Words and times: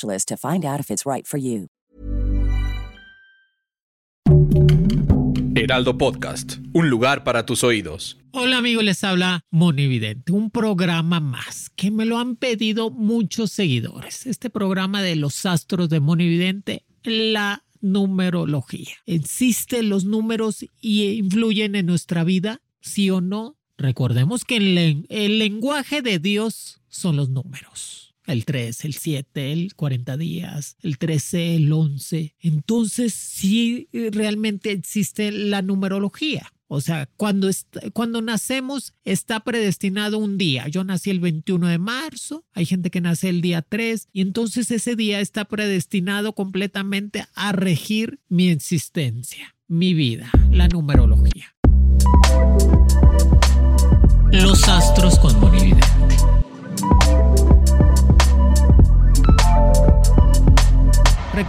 to 0.00 0.36
find 0.36 0.64
out 0.64 0.80
if 0.80 0.90
it's 0.90 1.06
right 1.06 1.26
for 1.26 1.38
you. 1.38 1.68
Heraldo 5.54 5.96
Podcast, 5.96 6.56
un 6.72 6.90
lugar 6.90 7.22
para 7.24 7.46
tus 7.46 7.62
oídos. 7.62 8.18
Hola 8.32 8.58
amigos, 8.58 8.82
les 8.82 9.04
habla 9.04 9.44
Monividente, 9.50 10.32
un 10.32 10.50
programa 10.50 11.20
más 11.20 11.70
que 11.70 11.90
me 11.90 12.04
lo 12.04 12.18
han 12.18 12.36
pedido 12.36 12.90
muchos 12.90 13.52
seguidores. 13.52 14.26
Este 14.26 14.50
programa 14.50 15.02
de 15.02 15.14
los 15.14 15.46
astros 15.46 15.88
de 15.88 16.00
Monividente, 16.00 16.84
la 17.04 17.64
numerología. 17.80 18.96
¿Existen 19.06 19.88
los 19.88 20.04
números 20.04 20.64
y 20.80 21.04
influyen 21.10 21.76
en 21.76 21.86
nuestra 21.86 22.24
vida? 22.24 22.60
¿Sí 22.80 23.10
o 23.10 23.20
no? 23.20 23.56
Recordemos 23.76 24.44
que 24.44 24.56
el, 24.56 25.06
el 25.08 25.38
lenguaje 25.38 26.02
de 26.02 26.18
Dios 26.18 26.80
son 26.88 27.16
los 27.16 27.28
números 27.28 28.11
el 28.26 28.44
3, 28.44 28.84
el 28.84 28.94
7, 28.94 29.52
el 29.52 29.74
40 29.74 30.16
días, 30.16 30.76
el 30.82 30.98
13, 30.98 31.56
el 31.56 31.72
11. 31.72 32.34
Entonces, 32.40 33.14
sí 33.14 33.88
realmente 33.92 34.70
existe 34.72 35.32
la 35.32 35.62
numerología. 35.62 36.52
O 36.74 36.80
sea, 36.80 37.06
cuando, 37.18 37.50
cuando 37.92 38.22
nacemos 38.22 38.94
está 39.04 39.40
predestinado 39.40 40.16
un 40.16 40.38
día. 40.38 40.68
Yo 40.68 40.84
nací 40.84 41.10
el 41.10 41.20
21 41.20 41.68
de 41.68 41.76
marzo, 41.76 42.46
hay 42.54 42.64
gente 42.64 42.90
que 42.90 43.02
nace 43.02 43.28
el 43.28 43.42
día 43.42 43.60
3 43.60 44.08
y 44.10 44.22
entonces 44.22 44.70
ese 44.70 44.96
día 44.96 45.20
está 45.20 45.44
predestinado 45.44 46.34
completamente 46.34 47.26
a 47.34 47.52
regir 47.52 48.20
mi 48.30 48.48
existencia, 48.48 49.54
mi 49.68 49.92
vida, 49.92 50.30
la 50.50 50.66
numerología. 50.68 51.54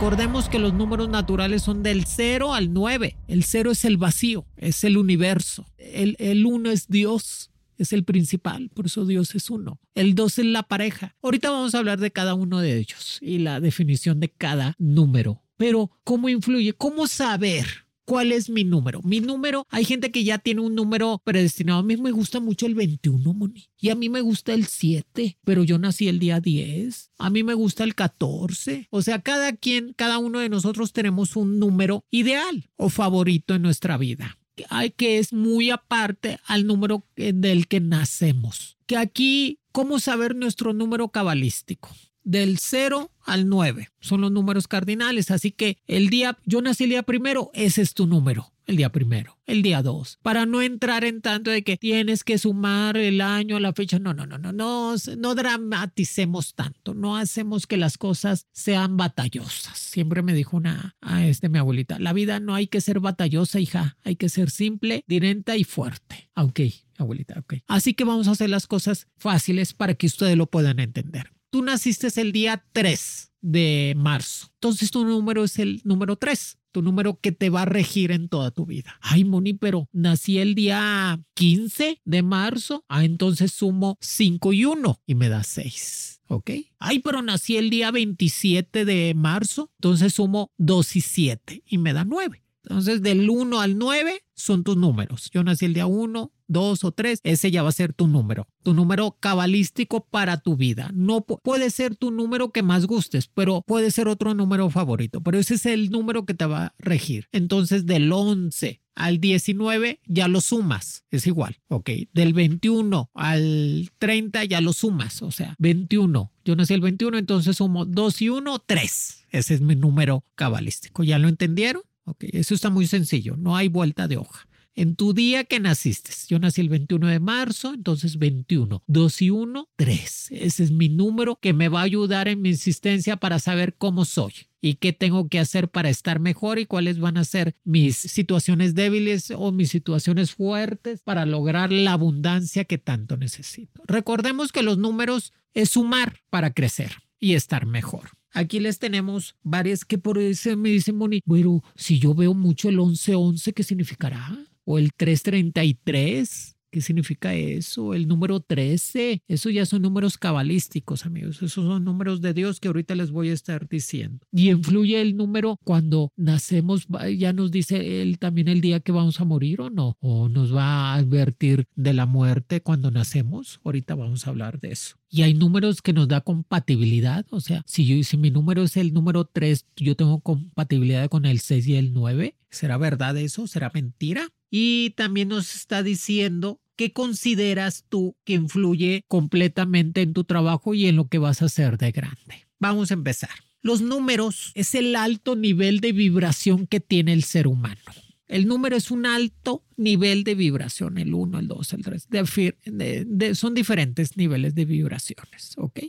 Recordemos 0.03 0.49
que 0.49 0.59
los 0.59 0.73
números 0.73 1.07
naturales 1.07 1.61
son 1.61 1.81
del 1.81 2.03
0 2.03 2.53
al 2.53 2.73
9. 2.73 3.15
El 3.29 3.45
0 3.45 3.71
es 3.71 3.85
el 3.85 3.95
vacío, 3.95 4.45
es 4.57 4.83
el 4.83 4.97
universo. 4.97 5.65
El, 5.77 6.45
1 6.45 6.71
es 6.71 6.89
Dios, 6.89 7.51
es 7.77 7.93
el 7.93 8.03
principal, 8.03 8.69
por 8.73 8.87
eso 8.87 9.05
Dios 9.05 9.33
es 9.33 9.49
uno. 9.49 9.79
El 9.95 10.13
2 10.13 10.39
es 10.39 10.45
la 10.45 10.63
pareja. 10.63 11.15
Ahorita 11.21 11.51
vamos 11.51 11.73
a 11.73 11.77
hablar 11.77 12.01
de 12.01 12.11
cada 12.11 12.33
uno 12.33 12.59
de 12.59 12.79
ellos 12.79 13.17
y 13.21 13.37
la 13.37 13.61
definición 13.61 14.19
de 14.19 14.27
cada 14.27 14.75
número. 14.77 15.41
Pero, 15.55 15.89
¿cómo 16.03 16.27
influye? 16.27 16.73
¿Cómo 16.73 17.07
saber 17.07 17.65
¿Cuál 18.05 18.31
es 18.33 18.49
mi 18.49 18.63
número? 18.65 19.01
Mi 19.03 19.21
número, 19.21 19.65
hay 19.69 19.85
gente 19.85 20.11
que 20.11 20.23
ya 20.23 20.37
tiene 20.37 20.61
un 20.61 20.75
número 20.75 21.21
predestinado. 21.23 21.79
A 21.79 21.83
mí 21.83 21.95
me 21.95 22.11
gusta 22.11 22.39
mucho 22.41 22.65
el 22.65 22.75
21, 22.75 23.33
Moni. 23.33 23.69
Y 23.79 23.89
a 23.89 23.95
mí 23.95 24.09
me 24.09 24.21
gusta 24.21 24.53
el 24.53 24.65
7, 24.65 25.37
pero 25.43 25.63
yo 25.63 25.77
nací 25.79 26.09
el 26.09 26.19
día 26.19 26.39
10. 26.41 27.11
A 27.17 27.29
mí 27.29 27.43
me 27.43 27.53
gusta 27.53 27.83
el 27.83 27.95
14. 27.95 28.87
O 28.89 29.01
sea, 29.01 29.21
cada 29.21 29.53
quien, 29.53 29.93
cada 29.93 30.17
uno 30.17 30.39
de 30.39 30.49
nosotros 30.49 30.91
tenemos 30.91 31.35
un 31.37 31.59
número 31.59 32.03
ideal 32.11 32.69
o 32.75 32.89
favorito 32.89 33.55
en 33.55 33.61
nuestra 33.61 33.97
vida. 33.97 34.37
Hay 34.69 34.91
que 34.91 35.17
es 35.17 35.33
muy 35.33 35.71
aparte 35.71 36.39
al 36.45 36.67
número 36.67 37.07
del 37.15 37.67
que 37.67 37.79
nacemos. 37.79 38.77
Que 38.85 38.97
aquí, 38.97 39.59
¿cómo 39.71 39.99
saber 39.99 40.35
nuestro 40.35 40.73
número 40.73 41.09
cabalístico? 41.09 41.89
Del 42.23 42.57
0 42.57 43.11
al 43.25 43.49
9. 43.49 43.89
Son 43.99 44.21
los 44.21 44.31
números 44.31 44.67
cardinales. 44.67 45.31
Así 45.31 45.51
que 45.51 45.77
el 45.87 46.09
día, 46.09 46.37
yo 46.45 46.61
nací 46.61 46.85
el 46.85 46.91
día 46.91 47.03
primero, 47.03 47.51
ese 47.53 47.81
es 47.81 47.93
tu 47.93 48.07
número. 48.07 48.53
El 48.65 48.77
día 48.77 48.93
primero, 48.93 49.37
el 49.45 49.61
día 49.61 49.81
2. 49.81 50.19
Para 50.21 50.45
no 50.45 50.61
entrar 50.61 51.03
en 51.03 51.21
tanto 51.21 51.51
de 51.51 51.63
que 51.63 51.75
tienes 51.75 52.23
que 52.23 52.37
sumar 52.37 52.95
el 52.95 53.19
año, 53.19 53.59
la 53.59 53.73
fecha. 53.73 53.99
No, 53.99 54.13
no, 54.13 54.25
no, 54.25 54.37
no, 54.37 54.53
no, 54.53 54.95
no 55.17 55.35
dramaticemos 55.35 56.55
tanto. 56.55 56.93
No 56.93 57.17
hacemos 57.17 57.67
que 57.67 57.75
las 57.75 57.97
cosas 57.97 58.47
sean 58.53 58.95
batallosas. 58.95 59.77
Siempre 59.77 60.21
me 60.21 60.33
dijo 60.33 60.55
una, 60.55 60.95
a 61.01 61.25
este, 61.25 61.49
mi 61.49 61.59
abuelita, 61.59 61.99
la 61.99 62.13
vida 62.13 62.39
no 62.39 62.55
hay 62.55 62.67
que 62.67 62.79
ser 62.79 63.01
batallosa, 63.01 63.59
hija. 63.59 63.97
Hay 64.05 64.15
que 64.15 64.29
ser 64.29 64.49
simple, 64.49 65.03
directa 65.07 65.57
y 65.57 65.65
fuerte. 65.65 66.29
Ok, 66.37 66.61
abuelita, 66.97 67.39
ok. 67.39 67.55
Así 67.67 67.93
que 67.93 68.05
vamos 68.05 68.29
a 68.29 68.31
hacer 68.31 68.49
las 68.49 68.65
cosas 68.65 69.07
fáciles 69.17 69.73
para 69.73 69.95
que 69.95 70.07
ustedes 70.07 70.37
lo 70.37 70.47
puedan 70.47 70.79
entender 70.79 71.33
tú 71.53 71.61
naciste 71.61 72.07
el 72.19 72.31
día 72.31 72.65
3 72.73 73.31
de 73.41 73.93
marzo. 73.95 74.47
Entonces 74.55 74.89
tu 74.89 75.05
número 75.05 75.43
es 75.43 75.59
el 75.59 75.81
número 75.83 76.15
3, 76.15 76.57
tu 76.71 76.81
número 76.81 77.19
que 77.19 77.31
te 77.31 77.51
va 77.51 77.61
a 77.61 77.65
regir 77.65 78.11
en 78.11 78.27
toda 78.27 78.49
tu 78.49 78.65
vida. 78.65 78.97
Ay, 79.01 79.23
Moni, 79.23 79.53
pero 79.53 79.87
nací 79.91 80.39
el 80.39 80.55
día 80.55 81.21
15 81.35 82.01
de 82.03 82.23
marzo. 82.23 82.85
Ah, 82.89 83.05
entonces 83.05 83.51
sumo 83.51 83.99
5 84.01 84.51
y 84.53 84.65
1 84.65 85.01
y 85.05 85.13
me 85.13 85.29
da 85.29 85.43
6. 85.43 86.21
¿Ok? 86.27 86.49
Ay, 86.79 86.99
pero 86.99 87.21
nací 87.21 87.57
el 87.57 87.69
día 87.69 87.91
27 87.91 88.83
de 88.83 89.13
marzo. 89.13 89.69
Entonces 89.77 90.15
sumo 90.15 90.51
2 90.57 90.95
y 90.95 91.01
7 91.01 91.63
y 91.67 91.77
me 91.77 91.93
da 91.93 92.03
9. 92.03 92.43
Entonces, 92.63 93.01
del 93.01 93.29
1 93.29 93.59
al 93.59 93.77
9 93.77 94.23
son 94.35 94.63
tus 94.63 94.77
números. 94.77 95.29
Yo 95.31 95.43
nací 95.43 95.65
el 95.65 95.73
día 95.73 95.85
1, 95.85 96.31
dos 96.47 96.83
o 96.83 96.91
tres, 96.91 97.19
ese 97.23 97.51
ya 97.51 97.63
va 97.63 97.69
a 97.69 97.73
ser 97.73 97.93
tu 97.93 98.07
número, 98.07 98.47
tu 98.63 98.73
número 98.73 99.17
cabalístico 99.19 100.05
para 100.05 100.37
tu 100.37 100.55
vida. 100.55 100.91
No 100.93 101.21
puede 101.21 101.69
ser 101.69 101.95
tu 101.95 102.11
número 102.11 102.51
que 102.51 102.63
más 102.63 102.85
gustes, 102.85 103.29
pero 103.33 103.61
puede 103.65 103.91
ser 103.91 104.07
otro 104.07 104.33
número 104.33 104.69
favorito, 104.69 105.21
pero 105.21 105.39
ese 105.39 105.55
es 105.55 105.65
el 105.65 105.89
número 105.89 106.25
que 106.25 106.33
te 106.33 106.45
va 106.45 106.65
a 106.65 106.75
regir. 106.77 107.27
Entonces 107.31 107.85
del 107.85 108.11
11 108.11 108.81
al 108.95 109.19
19 109.19 110.01
ya 110.05 110.27
lo 110.27 110.41
sumas, 110.41 111.05
es 111.09 111.25
igual, 111.27 111.57
ok. 111.67 111.89
Del 112.13 112.33
21 112.33 113.09
al 113.13 113.91
30 113.97 114.45
ya 114.45 114.61
lo 114.61 114.73
sumas, 114.73 115.21
o 115.21 115.31
sea, 115.31 115.55
21. 115.59 116.31
Yo 116.45 116.55
nací 116.55 116.73
el 116.73 116.81
21, 116.81 117.17
entonces 117.17 117.57
sumo 117.57 117.85
2 117.85 118.21
y 118.21 118.29
1, 118.29 118.59
3. 118.65 119.25
Ese 119.29 119.53
es 119.55 119.61
mi 119.61 119.75
número 119.75 120.23
cabalístico. 120.35 121.03
¿Ya 121.03 121.17
lo 121.17 121.27
entendieron? 121.27 121.81
Ok, 122.05 122.25
eso 122.33 122.53
está 122.53 122.69
muy 122.69 122.85
sencillo, 122.85 123.37
no 123.37 123.55
hay 123.55 123.69
vuelta 123.69 124.07
de 124.07 124.17
hoja 124.17 124.47
en 124.75 124.95
tu 124.95 125.13
día 125.13 125.43
que 125.43 125.59
naciste. 125.59 126.11
Yo 126.27 126.39
nací 126.39 126.61
el 126.61 126.69
21 126.69 127.07
de 127.07 127.19
marzo, 127.19 127.73
entonces 127.73 128.17
21. 128.17 128.83
2 128.85 129.21
y 129.21 129.29
1, 129.29 129.69
3. 129.75 130.27
Ese 130.31 130.63
es 130.63 130.71
mi 130.71 130.89
número 130.89 131.37
que 131.37 131.53
me 131.53 131.69
va 131.69 131.81
a 131.81 131.83
ayudar 131.83 132.27
en 132.27 132.41
mi 132.41 132.49
existencia 132.49 133.17
para 133.17 133.39
saber 133.39 133.75
cómo 133.77 134.05
soy 134.05 134.33
y 134.61 134.75
qué 134.75 134.93
tengo 134.93 135.27
que 135.27 135.39
hacer 135.39 135.69
para 135.69 135.89
estar 135.89 136.19
mejor 136.19 136.57
y 136.57 136.65
cuáles 136.65 136.99
van 136.99 137.17
a 137.17 137.25
ser 137.25 137.55
mis 137.63 137.97
situaciones 137.97 138.75
débiles 138.75 139.31
o 139.35 139.51
mis 139.51 139.69
situaciones 139.69 140.33
fuertes 140.33 141.01
para 141.03 141.25
lograr 141.25 141.71
la 141.71 141.93
abundancia 141.93 142.63
que 142.63 142.77
tanto 142.77 143.17
necesito. 143.17 143.83
Recordemos 143.87 144.51
que 144.51 144.63
los 144.63 144.77
números 144.77 145.33
es 145.53 145.71
sumar 145.71 146.19
para 146.29 146.53
crecer 146.53 146.93
y 147.19 147.33
estar 147.33 147.65
mejor. 147.65 148.11
Aquí 148.31 148.59
les 148.59 148.79
tenemos 148.79 149.35
varias 149.43 149.85
que 149.85 149.97
por 149.97 150.17
eso 150.17 150.57
me 150.57 150.69
dicen, 150.69 150.95
Moni, 150.95 151.21
bueno, 151.25 151.61
si 151.75 151.99
yo 151.99 152.15
veo 152.15 152.33
mucho 152.33 152.69
el 152.69 152.79
11-11, 152.79 153.53
¿qué 153.53 153.63
significará? 153.63 154.35
O 154.65 154.77
el 154.77 154.93
333. 154.93 156.53
¿Qué 156.73 156.81
significa 156.81 157.35
eso? 157.35 157.93
El 157.93 158.07
número 158.07 158.39
13. 158.39 159.21
Eso 159.27 159.51
ya 159.51 159.63
son 159.63 159.83
números 159.83 160.17
cabalísticos, 160.17 161.05
amigos. 161.05 161.35
Esos 161.35 161.65
son 161.65 161.83
números 161.83 162.19
de 162.19 162.33
Dios 162.33 162.59
que 162.59 162.67
ahorita 162.67 162.95
les 162.95 163.11
voy 163.11 163.29
a 163.29 163.33
estar 163.33 163.69
diciendo. 163.69 164.25
Y 164.31 164.49
influye 164.49 164.99
el 164.99 165.15
número 165.15 165.59
cuando 165.63 166.11
nacemos. 166.15 166.87
Ya 167.15 167.31
nos 167.31 167.51
dice 167.51 168.01
él 168.01 168.17
también 168.17 168.47
el 168.47 168.59
día 168.59 168.79
que 168.79 168.91
vamos 168.91 169.21
a 169.21 169.23
morir 169.23 169.61
o 169.61 169.69
no. 169.69 169.97
O 169.99 170.29
nos 170.29 170.51
va 170.51 170.63
a 170.63 170.95
advertir 170.95 171.67
de 171.75 171.93
la 171.93 172.07
muerte 172.07 172.61
cuando 172.61 172.89
nacemos. 172.89 173.61
Ahorita 173.63 173.93
vamos 173.93 174.25
a 174.25 174.31
hablar 174.31 174.59
de 174.59 174.71
eso. 174.71 174.95
Y 175.11 175.21
hay 175.21 175.35
números 175.35 175.83
que 175.83 175.93
nos 175.93 176.07
da 176.07 176.21
compatibilidad. 176.21 177.23
O 177.29 177.39
sea, 177.39 177.61
si, 177.67 177.85
yo, 177.85 178.03
si 178.03 178.17
mi 178.17 178.31
número 178.31 178.63
es 178.63 178.77
el 178.77 178.95
número 178.95 179.25
3, 179.25 179.67
yo 179.75 179.95
tengo 179.95 180.21
compatibilidad 180.21 181.07
con 181.07 181.27
el 181.27 181.39
6 181.39 181.67
y 181.67 181.75
el 181.75 181.93
9. 181.93 182.35
¿Será 182.49 182.77
verdad 182.77 183.15
eso? 183.17 183.45
¿Será 183.45 183.69
mentira? 183.71 184.27
Y 184.55 184.91
también 184.91 185.29
nos 185.29 185.55
está 185.55 185.81
diciendo 185.81 186.61
¿Qué 186.75 186.91
consideras 186.91 187.85
tú 187.87 188.15
que 188.23 188.33
influye 188.33 189.05
completamente 189.07 190.01
en 190.01 190.13
tu 190.13 190.23
trabajo 190.23 190.73
y 190.73 190.87
en 190.87 190.95
lo 190.95 191.07
que 191.07 191.19
vas 191.19 191.41
a 191.41 191.45
hacer 191.45 191.77
de 191.77 191.91
grande? 191.91 192.47
Vamos 192.59 192.89
a 192.89 192.95
empezar. 192.95 193.29
Los 193.61 193.81
números 193.81 194.51
es 194.55 194.73
el 194.73 194.95
alto 194.95 195.35
nivel 195.35 195.79
de 195.81 195.91
vibración 195.91 196.65
que 196.65 196.79
tiene 196.79 197.13
el 197.13 197.23
ser 197.23 197.47
humano. 197.47 197.79
El 198.27 198.47
número 198.47 198.75
es 198.75 198.89
un 198.89 199.05
alto 199.05 199.63
nivel 199.77 200.23
de 200.23 200.33
vibración, 200.33 200.97
el 200.97 201.13
1, 201.13 201.39
el 201.39 201.47
2, 201.47 201.73
el 201.73 201.83
3. 201.83 203.37
son 203.37 203.53
diferentes 203.53 204.17
niveles 204.17 204.55
de 204.55 204.65
vibraciones, 204.65 205.53
¿ok? 205.57 205.79